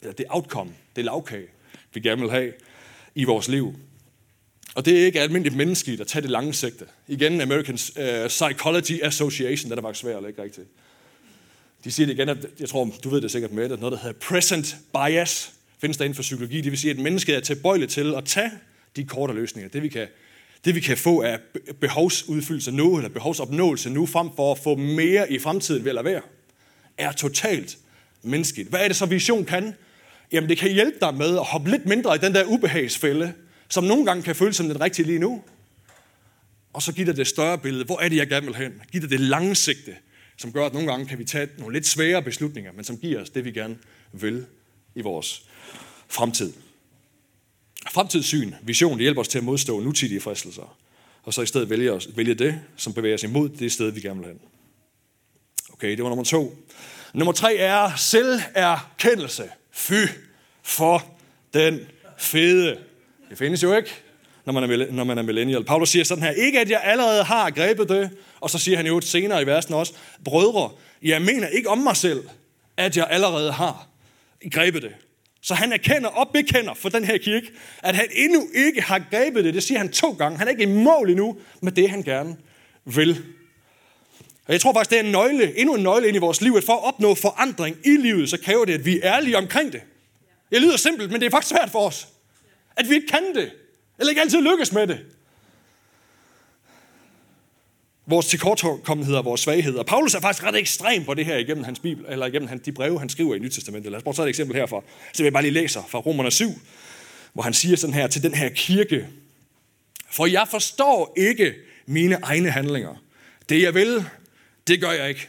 [0.00, 1.46] Eller det outcome, det lavkage,
[1.94, 2.52] vi gerne vil have
[3.14, 3.74] i vores liv.
[4.74, 6.86] Og det er ikke almindeligt menneskeligt at tage det lange sigte.
[7.08, 10.68] Igen, American uh, øh, Psychology Association, der er faktisk svært at lægge rigtigt.
[11.84, 13.98] De siger det igen, at jeg tror, du ved det sikkert med, at noget, der
[13.98, 16.60] hedder present bias, findes der inden for psykologi.
[16.60, 18.50] Det vil sige, at mennesket er tilbøjeligt til at tage
[18.96, 19.70] de korte løsninger.
[19.70, 20.06] Det vi kan,
[20.64, 21.38] det vi kan få er
[21.80, 26.20] behovsudfyldelse nu, eller behovsopnåelse nu, frem for at få mere i fremtiden ved at være,
[26.98, 27.78] er totalt
[28.22, 28.68] menneskeligt.
[28.68, 29.74] Hvad er det så, vision kan?
[30.32, 33.32] Jamen, det kan hjælpe dig med at hoppe lidt mindre i den der ubehagsfælde,
[33.68, 35.42] som nogle gange kan føles som den rigtige lige nu.
[36.72, 37.84] Og så giver det det større billede.
[37.84, 38.82] Hvor er det, jeg gerne vil hen?
[38.92, 39.96] Giver det det lange sigte,
[40.36, 43.20] som gør, at nogle gange kan vi tage nogle lidt svære beslutninger, men som giver
[43.20, 43.76] os det, vi gerne
[44.12, 44.46] vil
[44.94, 45.42] i vores
[46.08, 46.52] fremtid.
[47.90, 50.76] Fremtidssyn, vision, det hjælper os til at modstå nutidige fristelser,
[51.22, 54.00] og så i stedet vælge, os, vælge det, som bevæger os imod det sted, vi
[54.00, 54.40] gerne vil hen.
[55.72, 56.56] Okay, det var nummer to.
[57.14, 59.44] Nummer tre er selverkendelse.
[59.72, 59.92] Fy
[60.62, 61.04] for
[61.54, 61.80] den
[62.18, 62.78] fede.
[63.30, 63.90] Det findes jo ikke,
[64.44, 65.64] når man er, når man er millennial.
[65.64, 68.86] Paulus siger sådan her, ikke at jeg allerede har grebet det, og så siger han
[68.86, 69.92] jo senere i versen også,
[70.24, 70.70] brødre,
[71.02, 72.28] jeg mener ikke om mig selv,
[72.76, 73.88] at jeg allerede har
[74.50, 74.94] grebet det.
[75.40, 77.46] Så han erkender og bekender for den her kirke,
[77.82, 79.54] at han endnu ikke har grebet det.
[79.54, 80.38] Det siger han to gange.
[80.38, 82.36] Han er ikke i mål endnu med det, han gerne
[82.84, 83.24] vil.
[84.46, 86.54] Og jeg tror faktisk, det er en nøgle, endnu en nøgle ind i vores liv,
[86.56, 89.72] at for at opnå forandring i livet, så kræver det, at vi er ærlige omkring
[89.72, 89.80] det.
[90.50, 92.08] Det lyder simpelt, men det er faktisk svært for os.
[92.76, 93.52] At vi ikke kan det.
[93.98, 95.00] Eller ikke altid lykkes med det.
[98.06, 99.82] Vores tilkortkommenheder og vores svagheder.
[99.82, 102.98] Paulus er faktisk ret ekstrem på det her igennem hans bibel, eller igennem de breve,
[102.98, 103.92] han skriver i Nyt Testamentet.
[103.92, 106.30] Lad os prøve at tage et eksempel herfra, så jeg bare lige læser fra Romerne
[106.30, 106.46] 7,
[107.32, 109.06] hvor han siger sådan her til den her kirke.
[110.10, 111.54] For jeg forstår ikke
[111.86, 113.02] mine egne handlinger.
[113.48, 114.04] Det jeg vil,
[114.66, 115.28] det gør jeg ikke.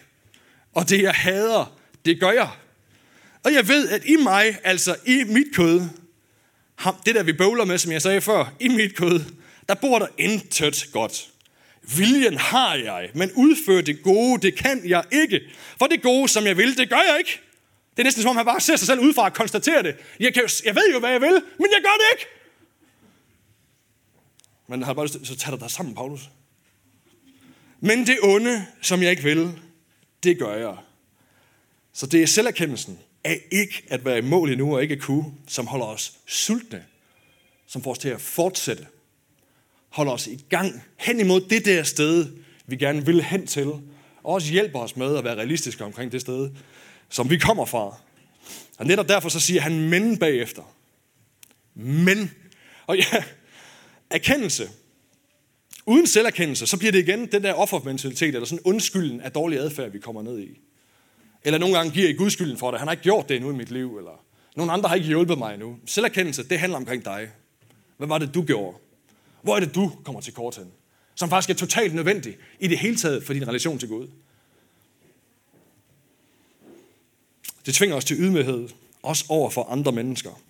[0.74, 2.50] Og det jeg hader, det gør jeg.
[3.44, 5.82] Og jeg ved, at i mig, altså i mit kød,
[7.06, 9.20] det der vi bøvler med, som jeg sagde før, i mit kød,
[9.70, 11.28] der bor der intet godt.
[11.96, 15.42] Viljen har jeg, men udføre det gode, det kan jeg ikke.
[15.80, 17.40] For det gode, som jeg vil, det gør jeg ikke.
[17.92, 19.96] Det er næsten som om, han bare ser sig selv udefra og konstaterer det.
[20.20, 22.26] Jeg, kan jo, jeg ved jo, hvad jeg vil, men jeg gør det ikke.
[24.68, 26.30] Men har bare så tager dig sammen, Paulus.
[27.80, 29.60] Men det onde, som jeg ikke vil,
[30.24, 30.78] det gør jeg.
[31.94, 35.34] Så det er selverkendelsen af ikke at være i mål endnu og ikke at kunne,
[35.48, 36.86] som holder os sultne,
[37.68, 38.88] som får os til at fortsætte,
[39.98, 42.28] holder os i gang hen imod det der sted,
[42.68, 43.82] vi gerne vil hen til, og
[44.24, 46.50] også hjælper os med at være realistiske omkring det sted,
[47.10, 48.00] som vi kommer fra.
[48.78, 50.76] Og netop derfor så siger han men bagefter.
[51.76, 52.32] Men.
[52.88, 53.24] Og ja,
[54.10, 54.70] erkendelse.
[55.86, 59.92] Uden selverkendelse, så bliver det igen den der offermentalitet, eller sådan undskylden af dårlig adfærd,
[59.92, 60.60] vi kommer ned i.
[61.44, 62.80] Eller nogle gange giver I Gud skylden for det.
[62.80, 63.98] Han har ikke gjort det endnu i mit liv.
[63.98, 64.24] Eller
[64.56, 65.78] nogle andre har ikke hjulpet mig endnu.
[65.86, 67.30] Selverkendelse, det handler omkring dig.
[67.98, 68.78] Hvad var det, du gjorde?
[69.48, 70.72] Hvor er det, du kommer til kort hen?
[71.16, 74.08] Som faktisk er totalt nødvendig i det hele taget for din relation til Gud.
[77.66, 78.70] Det tvinger os til ydmyghed,
[79.04, 80.42] også over for andre mennesker.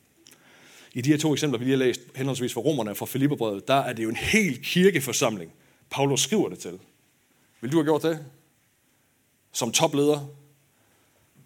[0.93, 3.67] I de her to eksempler, vi lige har læst, henholdsvis fra romerne og fra Filipperbrevet,
[3.67, 5.51] der er det jo en hel kirkeforsamling,
[5.89, 6.79] Paulus skriver det til.
[7.61, 8.25] Vil du have gjort det?
[9.51, 10.27] Som topleder?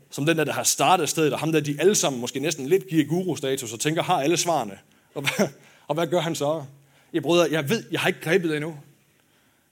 [0.09, 2.67] som den der, der har startet stedet, og ham der, de alle sammen måske næsten
[2.67, 4.77] lidt giver guru-status og tænker, har alle svarene.
[5.15, 5.47] Og hvad,
[5.87, 6.65] og hvad gør han så?
[7.13, 8.79] Jeg brødre, jeg ved, jeg har ikke grebet det endnu.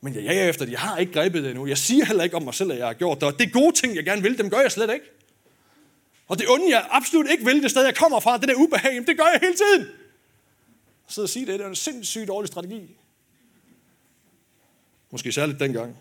[0.01, 0.71] Men jeg jager efter det.
[0.71, 1.67] Jeg har ikke grebet det endnu.
[1.67, 3.27] Jeg siger heller ikke om mig selv, at jeg har gjort det.
[3.27, 5.05] Og det gode ting, jeg gerne vil, dem gør jeg slet ikke.
[6.27, 8.95] Og det onde, jeg absolut ikke vil, det sted, jeg kommer fra, det der ubehag,
[8.95, 9.87] det gør jeg hele tiden.
[11.07, 12.95] Så at sige det, det er en sindssygt dårlig strategi.
[15.11, 15.97] Måske særligt dengang.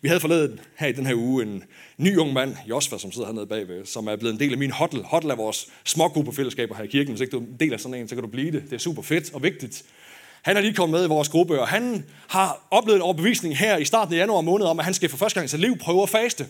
[0.00, 1.64] Vi havde forladet her i den her uge en
[1.96, 4.70] ny ung mand, Josfa, som sidder hernede bagved, som er blevet en del af min
[4.70, 5.02] hotel.
[5.02, 7.12] Hotel er vores smågruppefællesskaber her i kirken.
[7.12, 8.62] Hvis ikke du er en del af sådan en, så kan du blive det.
[8.62, 9.84] Det er super fedt og vigtigt.
[10.46, 13.76] Han er lige kommet med i vores gruppe, og han har oplevet en overbevisning her
[13.76, 15.78] i starten af januar måned om, at han skal for første gang i sit liv
[15.78, 16.46] prøve at faste.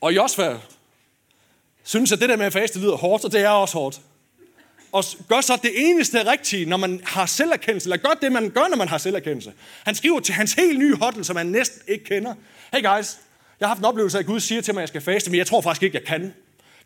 [0.00, 0.58] Og Josva
[1.82, 4.00] synes, at det der med at faste lyder hårdt, og det er også hårdt.
[4.92, 8.68] og gør så det eneste rigtige, når man har selverkendelse, eller gør det, man gør,
[8.68, 9.52] når man har selverkendelse.
[9.84, 12.34] Han skriver til hans helt nye hotel, som han næsten ikke kender.
[12.72, 13.18] Hey guys,
[13.60, 15.30] jeg har haft en oplevelse af, at Gud siger til mig, at jeg skal faste,
[15.30, 16.34] men jeg tror faktisk ikke, jeg kan.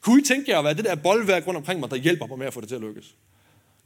[0.01, 2.39] Kunne I tænke jer at være det der boldværk rundt omkring mig, der hjælper mig
[2.39, 3.15] med at få det til at lykkes?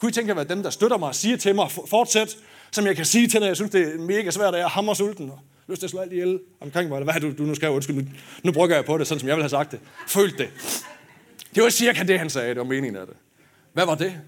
[0.01, 2.37] Kunne I tænke jer at være dem, der støtter mig og siger til mig, fortsæt,
[2.71, 4.95] som jeg kan sige til, når jeg synes, det er mega svært, at jeg hammer
[4.95, 7.55] sulten og lyst til at slå alt ihjel omkring mig, eller hvad du, du nu
[7.55, 8.03] skal, undskyld, nu,
[8.43, 9.81] nu brygger jeg på det, sådan som jeg vil have sagt det.
[10.09, 10.49] Følt det.
[11.55, 13.17] Det var cirka det, han sagde, det var meningen af det.
[13.73, 14.21] Hvad var det?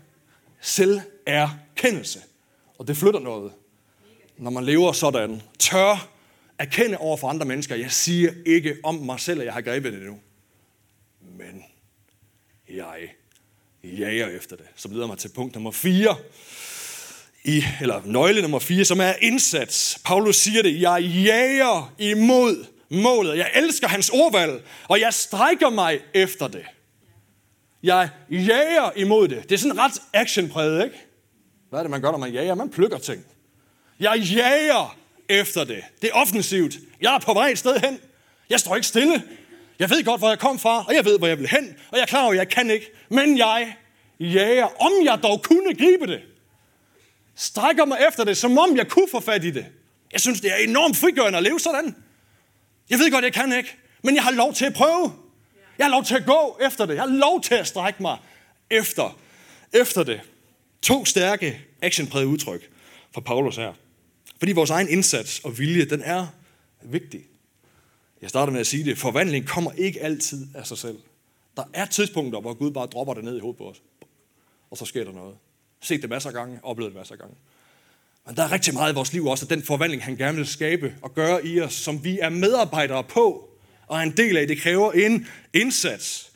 [0.60, 2.20] Selv er kendelse.
[2.78, 3.52] Og det flytter noget,
[4.38, 5.42] når man lever sådan.
[5.58, 6.08] Tør
[6.58, 9.92] erkende over for andre mennesker, jeg siger ikke om mig selv, at jeg har grebet
[9.92, 10.18] det nu.
[11.20, 11.64] Men
[12.68, 13.14] jeg
[13.84, 14.66] jager efter det.
[14.76, 16.16] Som leder mig til punkt nummer 4.
[17.44, 19.98] I, eller nøgle nummer 4, som er indsats.
[20.04, 23.38] Paulus siger det, jeg jager imod målet.
[23.38, 26.64] Jeg elsker hans ordvalg, og jeg strækker mig efter det.
[27.82, 29.42] Jeg jager imod det.
[29.42, 30.96] Det er sådan ret actionpræget, ikke?
[31.70, 32.54] Hvad er det, man gør, når man jager?
[32.54, 33.24] Man plukker ting.
[34.00, 34.96] Jeg jager
[35.28, 35.84] efter det.
[36.02, 36.74] Det er offensivt.
[37.00, 37.98] Jeg er på vej et sted hen.
[38.50, 39.22] Jeg står ikke stille.
[39.78, 41.96] Jeg ved godt, hvor jeg kom fra, og jeg ved, hvor jeg vil hen, og
[41.96, 42.90] jeg er klar over, at jeg kan ikke.
[43.08, 43.74] Men jeg
[44.20, 46.20] jager, om jeg dog kunne gribe det.
[47.34, 49.66] Strækker mig efter det, som om jeg kunne få fat i det.
[50.12, 51.96] Jeg synes, det er enormt frigørende at leve sådan.
[52.90, 55.12] Jeg ved godt, jeg kan ikke, men jeg har lov til at prøve.
[55.78, 56.94] Jeg har lov til at gå efter det.
[56.94, 58.18] Jeg har lov til at strække mig
[58.70, 59.18] efter,
[59.72, 60.20] efter det.
[60.82, 62.70] To stærke actionprægede udtryk
[63.14, 63.72] fra Paulus her.
[64.38, 66.26] Fordi vores egen indsats og vilje, den er
[66.82, 67.20] vigtig.
[68.22, 68.98] Jeg starter med at sige det.
[68.98, 70.98] Forvandling kommer ikke altid af sig selv.
[71.56, 73.82] Der er tidspunkter, hvor Gud bare dropper det ned i hovedet på os.
[74.70, 75.36] Og så sker der noget.
[75.80, 77.36] Set det masser af gange, oplevet det masser af gange.
[78.26, 80.46] Men der er rigtig meget i vores liv også, at den forvandling, han gerne vil
[80.46, 83.50] skabe og gøre i os, som vi er medarbejdere på,
[83.86, 86.32] og er en del af, det kræver en indsats.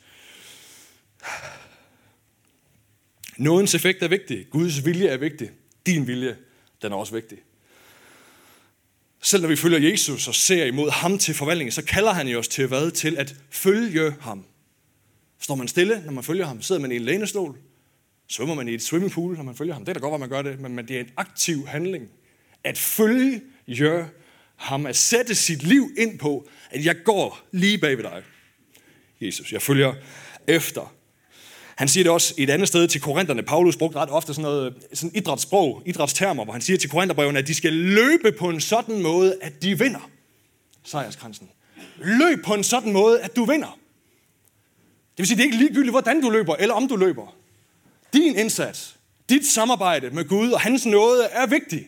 [3.37, 4.47] Nådens effekt er vigtig.
[4.49, 5.51] Guds vilje er vigtig.
[5.85, 6.37] Din vilje,
[6.81, 7.37] den er også vigtig.
[9.21, 12.39] Selv når vi følger Jesus og ser imod ham til forvandlingen, så kalder han jo
[12.39, 12.91] os til hvad?
[12.91, 14.45] Til at følge ham.
[15.39, 16.61] Står man stille, når man følger ham?
[16.61, 17.57] Sidder man i en lænestol?
[18.27, 19.85] Svømmer man i et swimmingpool, når man følger ham?
[19.85, 22.09] Det er da godt, at man gør det, men det er en aktiv handling.
[22.63, 23.41] At følge
[24.55, 28.23] ham, at sætte sit liv ind på, at jeg går lige bag ved dig.
[29.21, 29.93] Jesus, jeg følger
[30.47, 30.93] efter.
[31.77, 33.43] Han siger det også et andet sted til korinterne.
[33.43, 37.47] Paulus brugte ret ofte sådan noget sådan idrætssprog, idrætstermer, hvor han siger til korinterbrevene, at
[37.47, 40.09] de skal løbe på en sådan måde, at de vinder.
[40.83, 41.49] Sejrskransen.
[41.97, 43.79] Løb på en sådan måde, at du vinder.
[44.87, 47.35] Det vil sige, det er ikke ligegyldigt, hvordan du løber, eller om du løber.
[48.13, 48.95] Din indsats,
[49.29, 51.87] dit samarbejde med Gud og hans nåde er vigtig.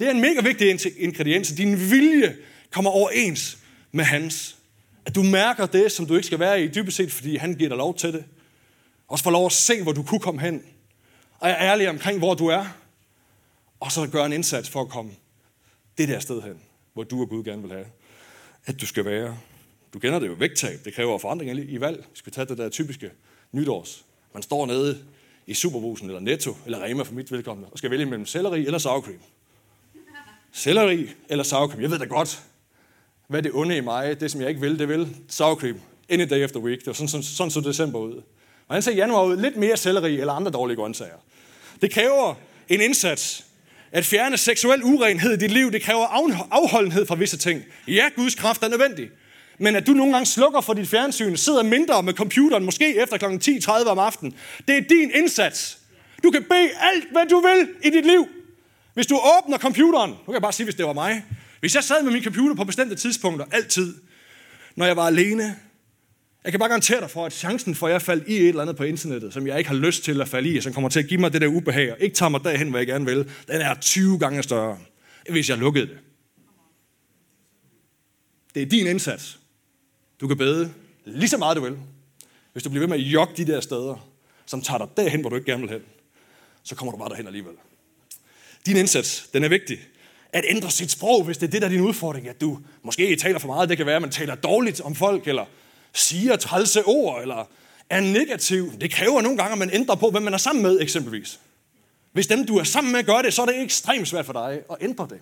[0.00, 1.48] Det er en mega vigtig ingrediens.
[1.48, 2.36] Din vilje
[2.70, 3.58] kommer overens
[3.92, 4.56] med hans.
[5.04, 7.68] At du mærker det, som du ikke skal være i dybest set, fordi han giver
[7.68, 8.24] dig lov til det.
[9.08, 10.64] Også få lov at se, hvor du kunne komme hen.
[11.38, 12.66] Og er ærlig omkring, hvor du er.
[13.80, 15.12] Og så gøre en indsats for at komme
[15.98, 16.60] det der sted hen,
[16.92, 17.86] hvor du og Gud gerne vil have,
[18.66, 19.38] at du skal være.
[19.94, 20.84] Du kender det jo, vægttab.
[20.84, 21.98] Det kræver forandringer i valg.
[21.98, 23.10] Vi skal tage det der typiske
[23.52, 24.04] nytårs.
[24.34, 25.04] Man står nede
[25.46, 28.78] i Superbrusen eller Netto eller Rema for mit velkomne, og skal vælge mellem selleri eller
[28.78, 29.18] sour cream.
[30.52, 31.80] Selleri eller sour cream.
[31.82, 32.42] Jeg ved da godt,
[33.26, 35.80] hvad det onde i mig, det som jeg ikke vil, det vil sour cream.
[36.08, 36.78] Any day of the week.
[36.78, 38.22] Det var sådan, sådan, sådan så december ud.
[38.68, 41.24] Og han ser januar ud lidt mere selleri eller andre dårlige grøntsager.
[41.82, 42.34] Det kræver
[42.68, 43.44] en indsats.
[43.92, 46.06] At fjerne seksuel urenhed i dit liv, det kræver
[46.50, 47.62] afholdenhed fra visse ting.
[47.88, 49.10] Ja, Guds kraft er nødvendig.
[49.58, 53.16] Men at du nogle gange slukker for dit fjernsyn, sidder mindre med computeren, måske efter
[53.16, 53.24] kl.
[53.24, 54.34] 10.30 om aftenen,
[54.68, 55.78] det er din indsats.
[56.22, 58.28] Du kan bede alt, hvad du vil i dit liv.
[58.94, 61.24] Hvis du åbner computeren, nu kan jeg bare sige, hvis det var mig.
[61.60, 63.94] Hvis jeg sad med min computer på bestemte tidspunkter, altid,
[64.76, 65.56] når jeg var alene,
[66.48, 68.62] jeg kan bare garantere dig for, at chancen for, at jeg faldt i et eller
[68.62, 70.90] andet på internettet, som jeg ikke har lyst til at falde i, og som kommer
[70.90, 73.04] til at give mig det der ubehag, og ikke tager mig derhen, hvor jeg gerne
[73.04, 73.16] vil,
[73.48, 74.78] den er 20 gange større,
[75.30, 75.98] hvis jeg lukkede det.
[78.54, 79.38] Det er din indsats.
[80.20, 80.72] Du kan bede
[81.04, 81.78] lige så meget du vil.
[82.52, 84.08] Hvis du bliver ved med at jogge de der steder,
[84.46, 85.82] som tager dig derhen, hvor du ikke gerne vil hen,
[86.62, 87.54] så kommer du bare derhen alligevel.
[88.66, 89.78] Din indsats, den er vigtig.
[90.32, 93.16] At ændre sit sprog, hvis det er det, der er din udfordring, at du måske
[93.16, 95.44] taler for meget, det kan være, at man taler dårligt om folk, eller
[95.94, 97.48] siger trælse ord, eller
[97.90, 98.78] er negativ.
[98.80, 101.40] Det kræver nogle gange, at man ændrer på, hvem man er sammen med, eksempelvis.
[102.12, 104.60] Hvis dem, du er sammen med, gør det, så er det ekstremt svært for dig
[104.70, 105.20] at ændre det.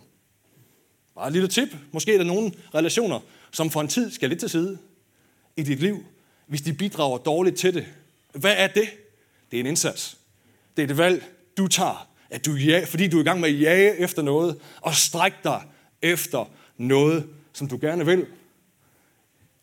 [1.15, 1.77] Bare et lille tip.
[1.93, 4.79] Måske er der nogle relationer, som for en tid skal lidt til side
[5.57, 6.05] i dit liv,
[6.47, 7.87] hvis de bidrager dårligt til det.
[8.35, 8.89] Hvad er det?
[9.51, 10.17] Det er en indsats.
[10.77, 11.25] Det er et valg,
[11.57, 12.09] du tager.
[12.31, 15.37] At du ja, fordi du er i gang med at jage efter noget, og strække
[15.45, 15.63] dig
[16.03, 18.27] efter noget, som du gerne vil.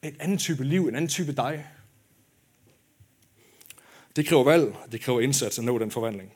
[0.04, 1.66] Et andet type liv, en anden type dig.
[4.16, 6.34] Det kræver valg, det kræver indsats at nå den forvandling.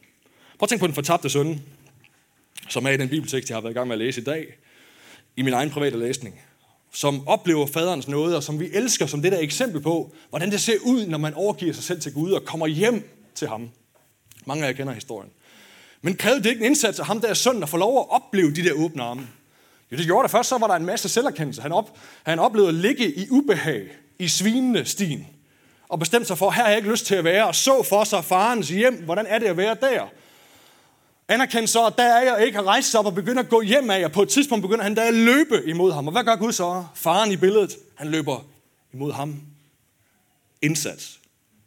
[0.60, 1.62] Prøv at tænke på den fortabte søn,
[2.70, 4.58] som er i den bibeltekst, jeg har været i gang med at læse i dag,
[5.36, 6.42] i min egen private læsning,
[6.92, 10.62] som oplever faderens nåde, og som vi elsker som det der eksempel på, hvordan det
[10.62, 13.70] ser ud, når man overgiver sig selv til Gud og kommer hjem til ham.
[14.46, 15.32] Mange af jer kender historien.
[16.02, 18.06] Men krævede det ikke en indsats af ham, der er søn, at få lov at
[18.10, 19.28] opleve de der åbne arme?
[19.92, 21.62] Jo, det gjorde det først, så var der en masse selverkendelse.
[21.62, 23.88] Han, op, han oplevede at ligge i ubehag,
[24.20, 25.28] i svinende stien,
[25.90, 28.04] og bestemte sig for, her har jeg ikke lyst til at være, og så for
[28.04, 30.08] sig farens hjem, hvordan er det at være der?
[31.28, 33.62] Anerkendte så, at der er jeg ikke, har rejst sig op og begynder at gå
[33.62, 34.08] hjem af, jer.
[34.08, 36.08] på et tidspunkt begynder han da at løbe imod ham.
[36.08, 36.86] Og hvad gør Gud så?
[36.96, 38.46] Faren i billedet, han løber
[38.94, 39.42] imod ham.
[40.62, 41.20] Indsats.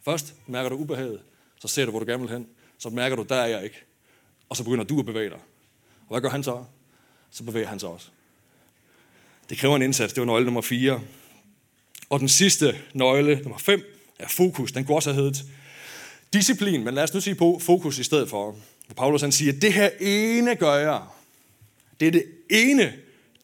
[0.04, 1.20] Først mærker du ubehaget,
[1.60, 2.46] så ser du, hvor du gerne vil hen.
[2.78, 3.84] Så mærker du, der er jeg ikke.
[4.48, 5.38] Og så begynder du at bevæge dig.
[6.00, 6.64] Og hvad gør han så?
[7.30, 8.06] Så bevæger han sig også.
[9.50, 10.12] Det kræver en indsats.
[10.12, 11.00] Det var nøgle nummer 4.
[12.10, 13.82] Og den sidste nøgle, nummer 5,
[14.18, 14.72] er fokus.
[14.72, 15.44] Den kunne også have heddet
[16.32, 18.56] disciplin, men lad os nu sige på fokus i stedet for.
[18.86, 21.00] Hvor Paulus han siger, det her ene gør jeg.
[22.00, 22.92] Det er det ene,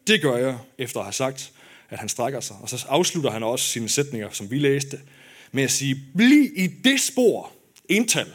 [0.07, 1.51] det gør jeg, efter at have sagt,
[1.89, 2.55] at han strækker sig.
[2.61, 4.99] Og så afslutter han også sine sætninger, som vi læste,
[5.51, 7.51] med at sige, bliv i det spor,
[7.89, 8.27] ental,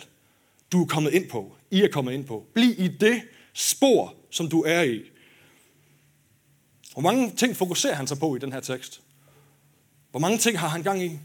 [0.72, 1.56] du er kommet ind på.
[1.70, 2.46] I er kommet ind på.
[2.54, 3.22] Bliv i det
[3.52, 5.02] spor, som du er i.
[6.92, 9.00] Hvor mange ting fokuserer han sig på i den her tekst?
[10.10, 11.18] Hvor mange ting har han gang i?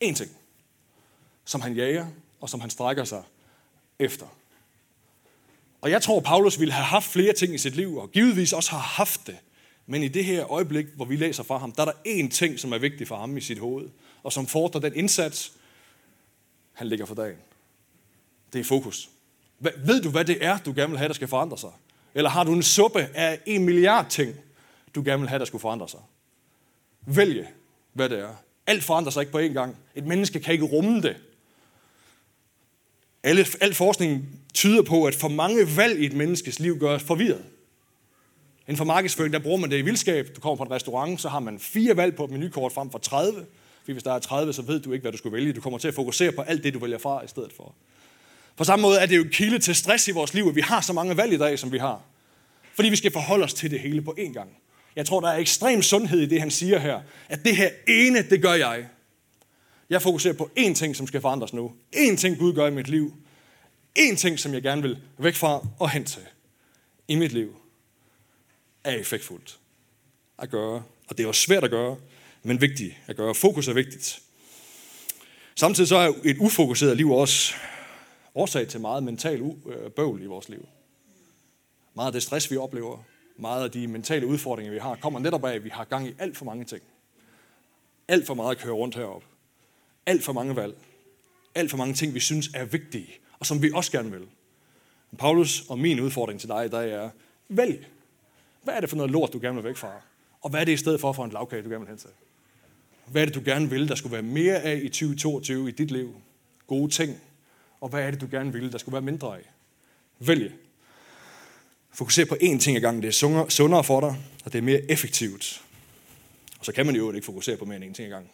[0.00, 0.30] En ting,
[1.44, 2.06] som han jager,
[2.40, 3.22] og som han strækker sig
[3.98, 4.26] efter.
[5.80, 8.70] Og jeg tror, Paulus ville have haft flere ting i sit liv, og givetvis også
[8.70, 9.36] har haft det.
[9.86, 12.60] Men i det her øjeblik, hvor vi læser fra ham, der er der én ting,
[12.60, 13.88] som er vigtig for ham i sit hoved,
[14.22, 15.52] og som fordrer den indsats,
[16.72, 17.38] han ligger for dagen.
[18.52, 19.10] Det er fokus.
[19.58, 21.70] Ved du, hvad det er, du gerne vil have, der skal forandre sig?
[22.14, 24.34] Eller har du en suppe af en milliard ting,
[24.96, 26.00] du gerne vil have, der skulle forandre sig?
[27.06, 27.48] Vælge,
[27.92, 28.34] hvad det er.
[28.66, 29.76] Alt forandrer sig ikke på én gang.
[29.94, 31.16] Et menneske kan ikke rumme det.
[33.22, 37.02] Alle, al forskning tyder på, at for mange valg i et menneskes liv gør os
[37.02, 37.44] forvirret.
[38.66, 40.28] Inden for markedsføring, der bruger man det i vildskab.
[40.36, 42.98] Du kommer på en restaurant, så har man fire valg på et menukort frem for
[42.98, 43.46] 30.
[43.80, 45.52] Fordi hvis der er 30, så ved du ikke, hvad du skulle vælge.
[45.52, 47.74] Du kommer til at fokusere på alt det, du vælger fra i stedet for.
[48.56, 50.80] På samme måde er det jo kilde til stress i vores liv, at vi har
[50.80, 52.02] så mange valg i dag, som vi har.
[52.74, 54.50] Fordi vi skal forholde os til det hele på én gang.
[54.96, 57.00] Jeg tror, der er ekstrem sundhed i det, han siger her.
[57.28, 58.88] At det her ene, det gør jeg.
[59.90, 61.72] Jeg fokuserer på én ting, som skal forandres nu.
[61.96, 63.14] Én ting, Gud gør i mit liv.
[63.98, 66.22] Én ting, som jeg gerne vil væk fra og hen til
[67.08, 67.56] i mit liv,
[68.84, 69.58] er effektfuldt
[70.38, 70.82] at gøre.
[71.08, 71.96] Og det er også svært at gøre,
[72.42, 73.34] men vigtigt at gøre.
[73.34, 74.22] Fokus er vigtigt.
[75.54, 77.54] Samtidig så er et ufokuseret liv også
[78.34, 80.68] årsag til meget mental øh, bøvl i vores liv.
[81.94, 83.04] Meget af det stress, vi oplever,
[83.36, 86.14] meget af de mentale udfordringer, vi har, kommer netop af, at vi har gang i
[86.18, 86.82] alt for mange ting.
[88.08, 89.24] Alt for meget at køre rundt herop.
[90.06, 90.76] Alt for mange valg.
[91.54, 93.08] Alt for mange ting, vi synes er vigtige,
[93.38, 94.26] og som vi også gerne vil.
[95.18, 97.10] Paulus og min udfordring til dig i dag er,
[97.48, 97.86] vælg.
[98.62, 99.92] Hvad er det for noget lort, du gerne vil væk fra?
[100.40, 102.10] Og hvad er det i stedet for for en lavkage, du gerne vil hen til?
[103.06, 105.90] Hvad er det, du gerne vil, der skulle være mere af i 2022 i dit
[105.90, 106.14] liv?
[106.66, 107.20] Gode ting.
[107.80, 109.50] Og hvad er det, du gerne vil, der skulle være mindre af?
[110.18, 110.52] Vælg.
[111.96, 113.02] Fokuser på én ting ad gangen.
[113.02, 115.62] Det er sundere for dig, og det er mere effektivt.
[116.58, 118.30] Og så kan man jo ikke fokusere på mere end én ting ad gangen.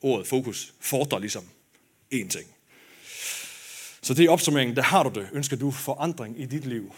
[0.00, 1.44] Ordet fokus fordrer ligesom
[2.14, 2.46] én ting.
[4.02, 4.76] Så det er opsummeringen.
[4.76, 5.28] Der har du det.
[5.32, 6.94] Ønsker du forandring i dit liv?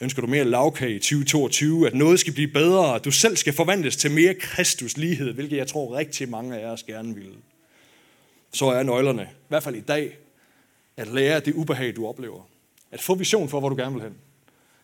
[0.00, 1.86] Ønsker du mere lavkage i 2022?
[1.86, 2.94] At noget skal blive bedre?
[2.94, 5.32] At du selv skal forvandles til mere Kristus lighed?
[5.32, 7.36] Hvilket jeg tror rigtig mange af os gerne vil.
[8.52, 10.18] Så er nøglerne, i hvert fald i dag,
[10.96, 12.48] at lære det ubehag, du oplever.
[12.90, 14.14] At få vision for, hvor du gerne vil hen.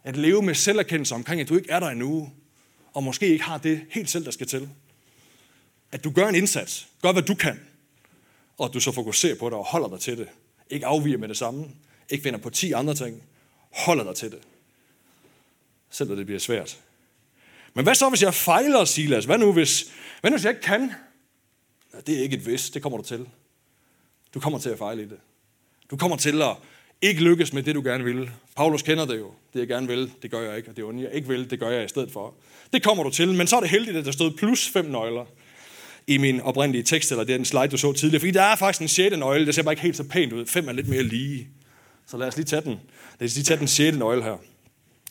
[0.05, 2.32] At leve med selverkendelse omkring, at du ikke er der endnu,
[2.92, 4.70] og måske ikke har det helt selv, der skal til.
[5.92, 7.61] At du gør en indsats, gør hvad du kan,
[8.59, 10.28] og at du så fokuserer på det og holder dig til det.
[10.70, 11.70] Ikke afviger med det samme,
[12.11, 13.22] ikke finder på 10 andre ting,
[13.70, 14.38] holder dig til det.
[15.90, 16.80] Selvom det bliver svært.
[17.74, 19.24] Men hvad så, hvis jeg fejler, Silas?
[19.24, 20.92] Hvad nu, hvis, hvad nu, hvis jeg ikke kan?
[21.94, 23.28] Ja, det er ikke et hvis, det kommer du til.
[24.34, 25.18] Du kommer til at fejle i det.
[25.90, 26.57] Du kommer til at
[27.03, 28.30] ikke lykkes med det, du gerne vil.
[28.57, 29.30] Paulus kender det jo.
[29.53, 30.70] Det jeg gerne vil, det gør jeg ikke.
[30.70, 32.34] Og det jeg ikke vil, det gør jeg i stedet for.
[32.72, 35.24] Det kommer du til, men så er det heldigt, at der stod plus fem nøgler
[36.07, 38.20] i min oprindelige tekst, eller det er den slide, du så tidligere.
[38.20, 40.47] Fordi der er faktisk en sjette nøgle, det ser bare ikke helt så pænt ud.
[40.47, 41.49] Fem er lidt mere lige.
[42.07, 42.80] Så lad os lige tage den.
[43.20, 44.36] Lad os lige tage den sjette nøgle her.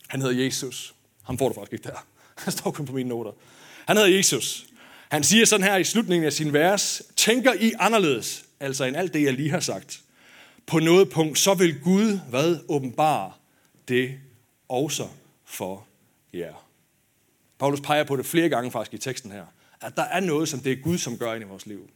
[0.07, 0.93] Han hedder Jesus.
[1.23, 2.05] Han får du faktisk ikke der.
[2.43, 3.31] Han står kun på mine noter.
[3.87, 4.65] Han hedder Jesus.
[5.09, 9.13] Han siger sådan her i slutningen af sin vers, tænker I anderledes, altså end alt
[9.13, 10.02] det, jeg lige har sagt
[10.65, 13.31] på noget punkt, så vil Gud hvad åbenbare
[13.87, 14.19] det
[14.69, 15.07] også
[15.45, 15.85] for
[16.33, 16.67] jer.
[17.59, 19.45] Paulus peger på det flere gange faktisk i teksten her,
[19.81, 21.89] at der er noget, som det er Gud, som gør ind i vores liv,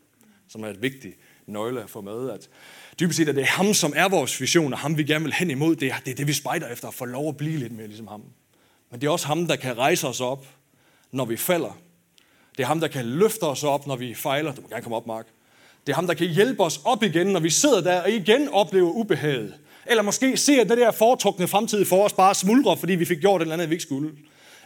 [0.47, 1.15] som er et vigtigt
[1.47, 2.49] nøgle at få med, at
[2.99, 5.33] Dybest set at det er ham, som er vores vision, og ham vi gerne vil
[5.33, 5.75] hen imod.
[5.75, 7.87] Det er det, er det vi spejder efter, at få lov at blive lidt mere
[7.87, 8.23] ligesom ham.
[8.91, 10.45] Men det er også ham, der kan rejse os op,
[11.11, 11.77] når vi falder.
[12.57, 14.55] Det er ham, der kan løfte os op, når vi fejler.
[14.55, 15.27] Du må gerne komme op, Mark.
[15.87, 18.49] Det er ham, der kan hjælpe os op igen, når vi sidder der og igen
[18.49, 19.53] oplever ubehaget.
[19.85, 23.41] Eller måske ser det der foretrukne fremtid for os bare smuldre, fordi vi fik gjort
[23.41, 24.11] et eller andet, vi ikke skulle.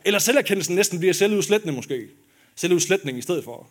[0.05, 2.07] Eller selverkendelsen næsten bliver selvudslættende måske.
[2.55, 3.67] Selvudslætning i stedet for.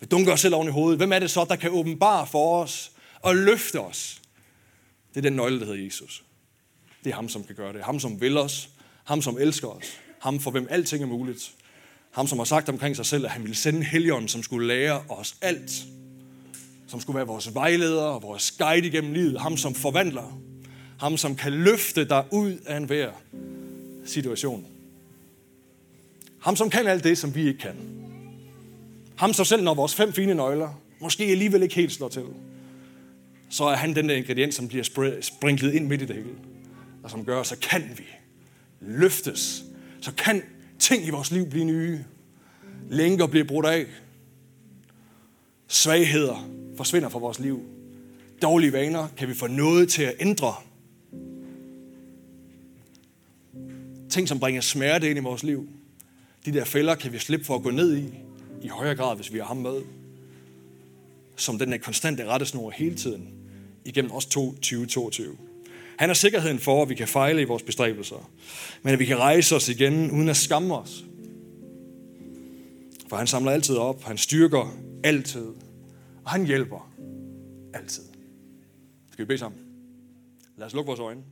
[0.00, 0.98] Vi dunker os selv oven i hovedet.
[0.98, 4.20] Hvem er det så, der kan åbenbare for os og løfte os?
[5.08, 6.22] Det er den nøgle, der hedder Jesus.
[7.04, 7.82] Det er ham, som kan gøre det.
[7.82, 8.68] Ham, som vil os.
[9.04, 9.98] Ham, som elsker os.
[10.18, 11.52] Ham, for hvem alting er muligt.
[12.10, 15.04] Ham, som har sagt omkring sig selv, at han ville sende Helligånden, som skulle lære
[15.08, 15.84] os alt.
[16.92, 19.40] Som skulle være vores vejleder og vores guide igennem livet.
[19.40, 20.40] Ham, som forvandler.
[20.98, 23.10] Ham, som kan løfte dig ud af enhver
[24.04, 24.66] situation.
[26.40, 27.74] Ham, som kan alt det, som vi ikke kan.
[29.16, 32.24] Ham, som selv når vores fem fine nøgler måske alligevel ikke helt slår til,
[33.50, 34.84] så er han den der ingrediens, som bliver
[35.20, 36.34] sprinklet ind midt i det hele.
[37.02, 38.04] Og som gør, så kan vi
[38.80, 39.64] løftes.
[40.00, 40.42] Så kan
[40.78, 42.04] ting i vores liv blive nye.
[42.90, 43.86] Lænker bliver brudt af.
[45.68, 47.62] Svagheder forsvinder fra vores liv.
[48.42, 50.54] Dårlige vaner kan vi få noget til at ændre.
[54.10, 55.68] Ting, som bringer smerte ind i vores liv.
[56.46, 58.04] De der fælder kan vi slippe for at gå ned i,
[58.62, 59.82] i højere grad, hvis vi har ham med.
[61.36, 63.28] Som den der konstante rettesnor hele tiden,
[63.84, 65.36] igennem os 2022.
[65.96, 68.30] Han er sikkerheden for, at vi kan fejle i vores bestræbelser,
[68.82, 71.04] men at vi kan rejse os igen, uden at skamme os.
[73.08, 75.46] For han samler altid op, han styrker altid,
[76.24, 76.92] og han hjælper
[77.74, 78.04] altid.
[79.10, 79.60] Skal vi bede sammen?
[80.56, 81.22] Lad os lukke vores øjne.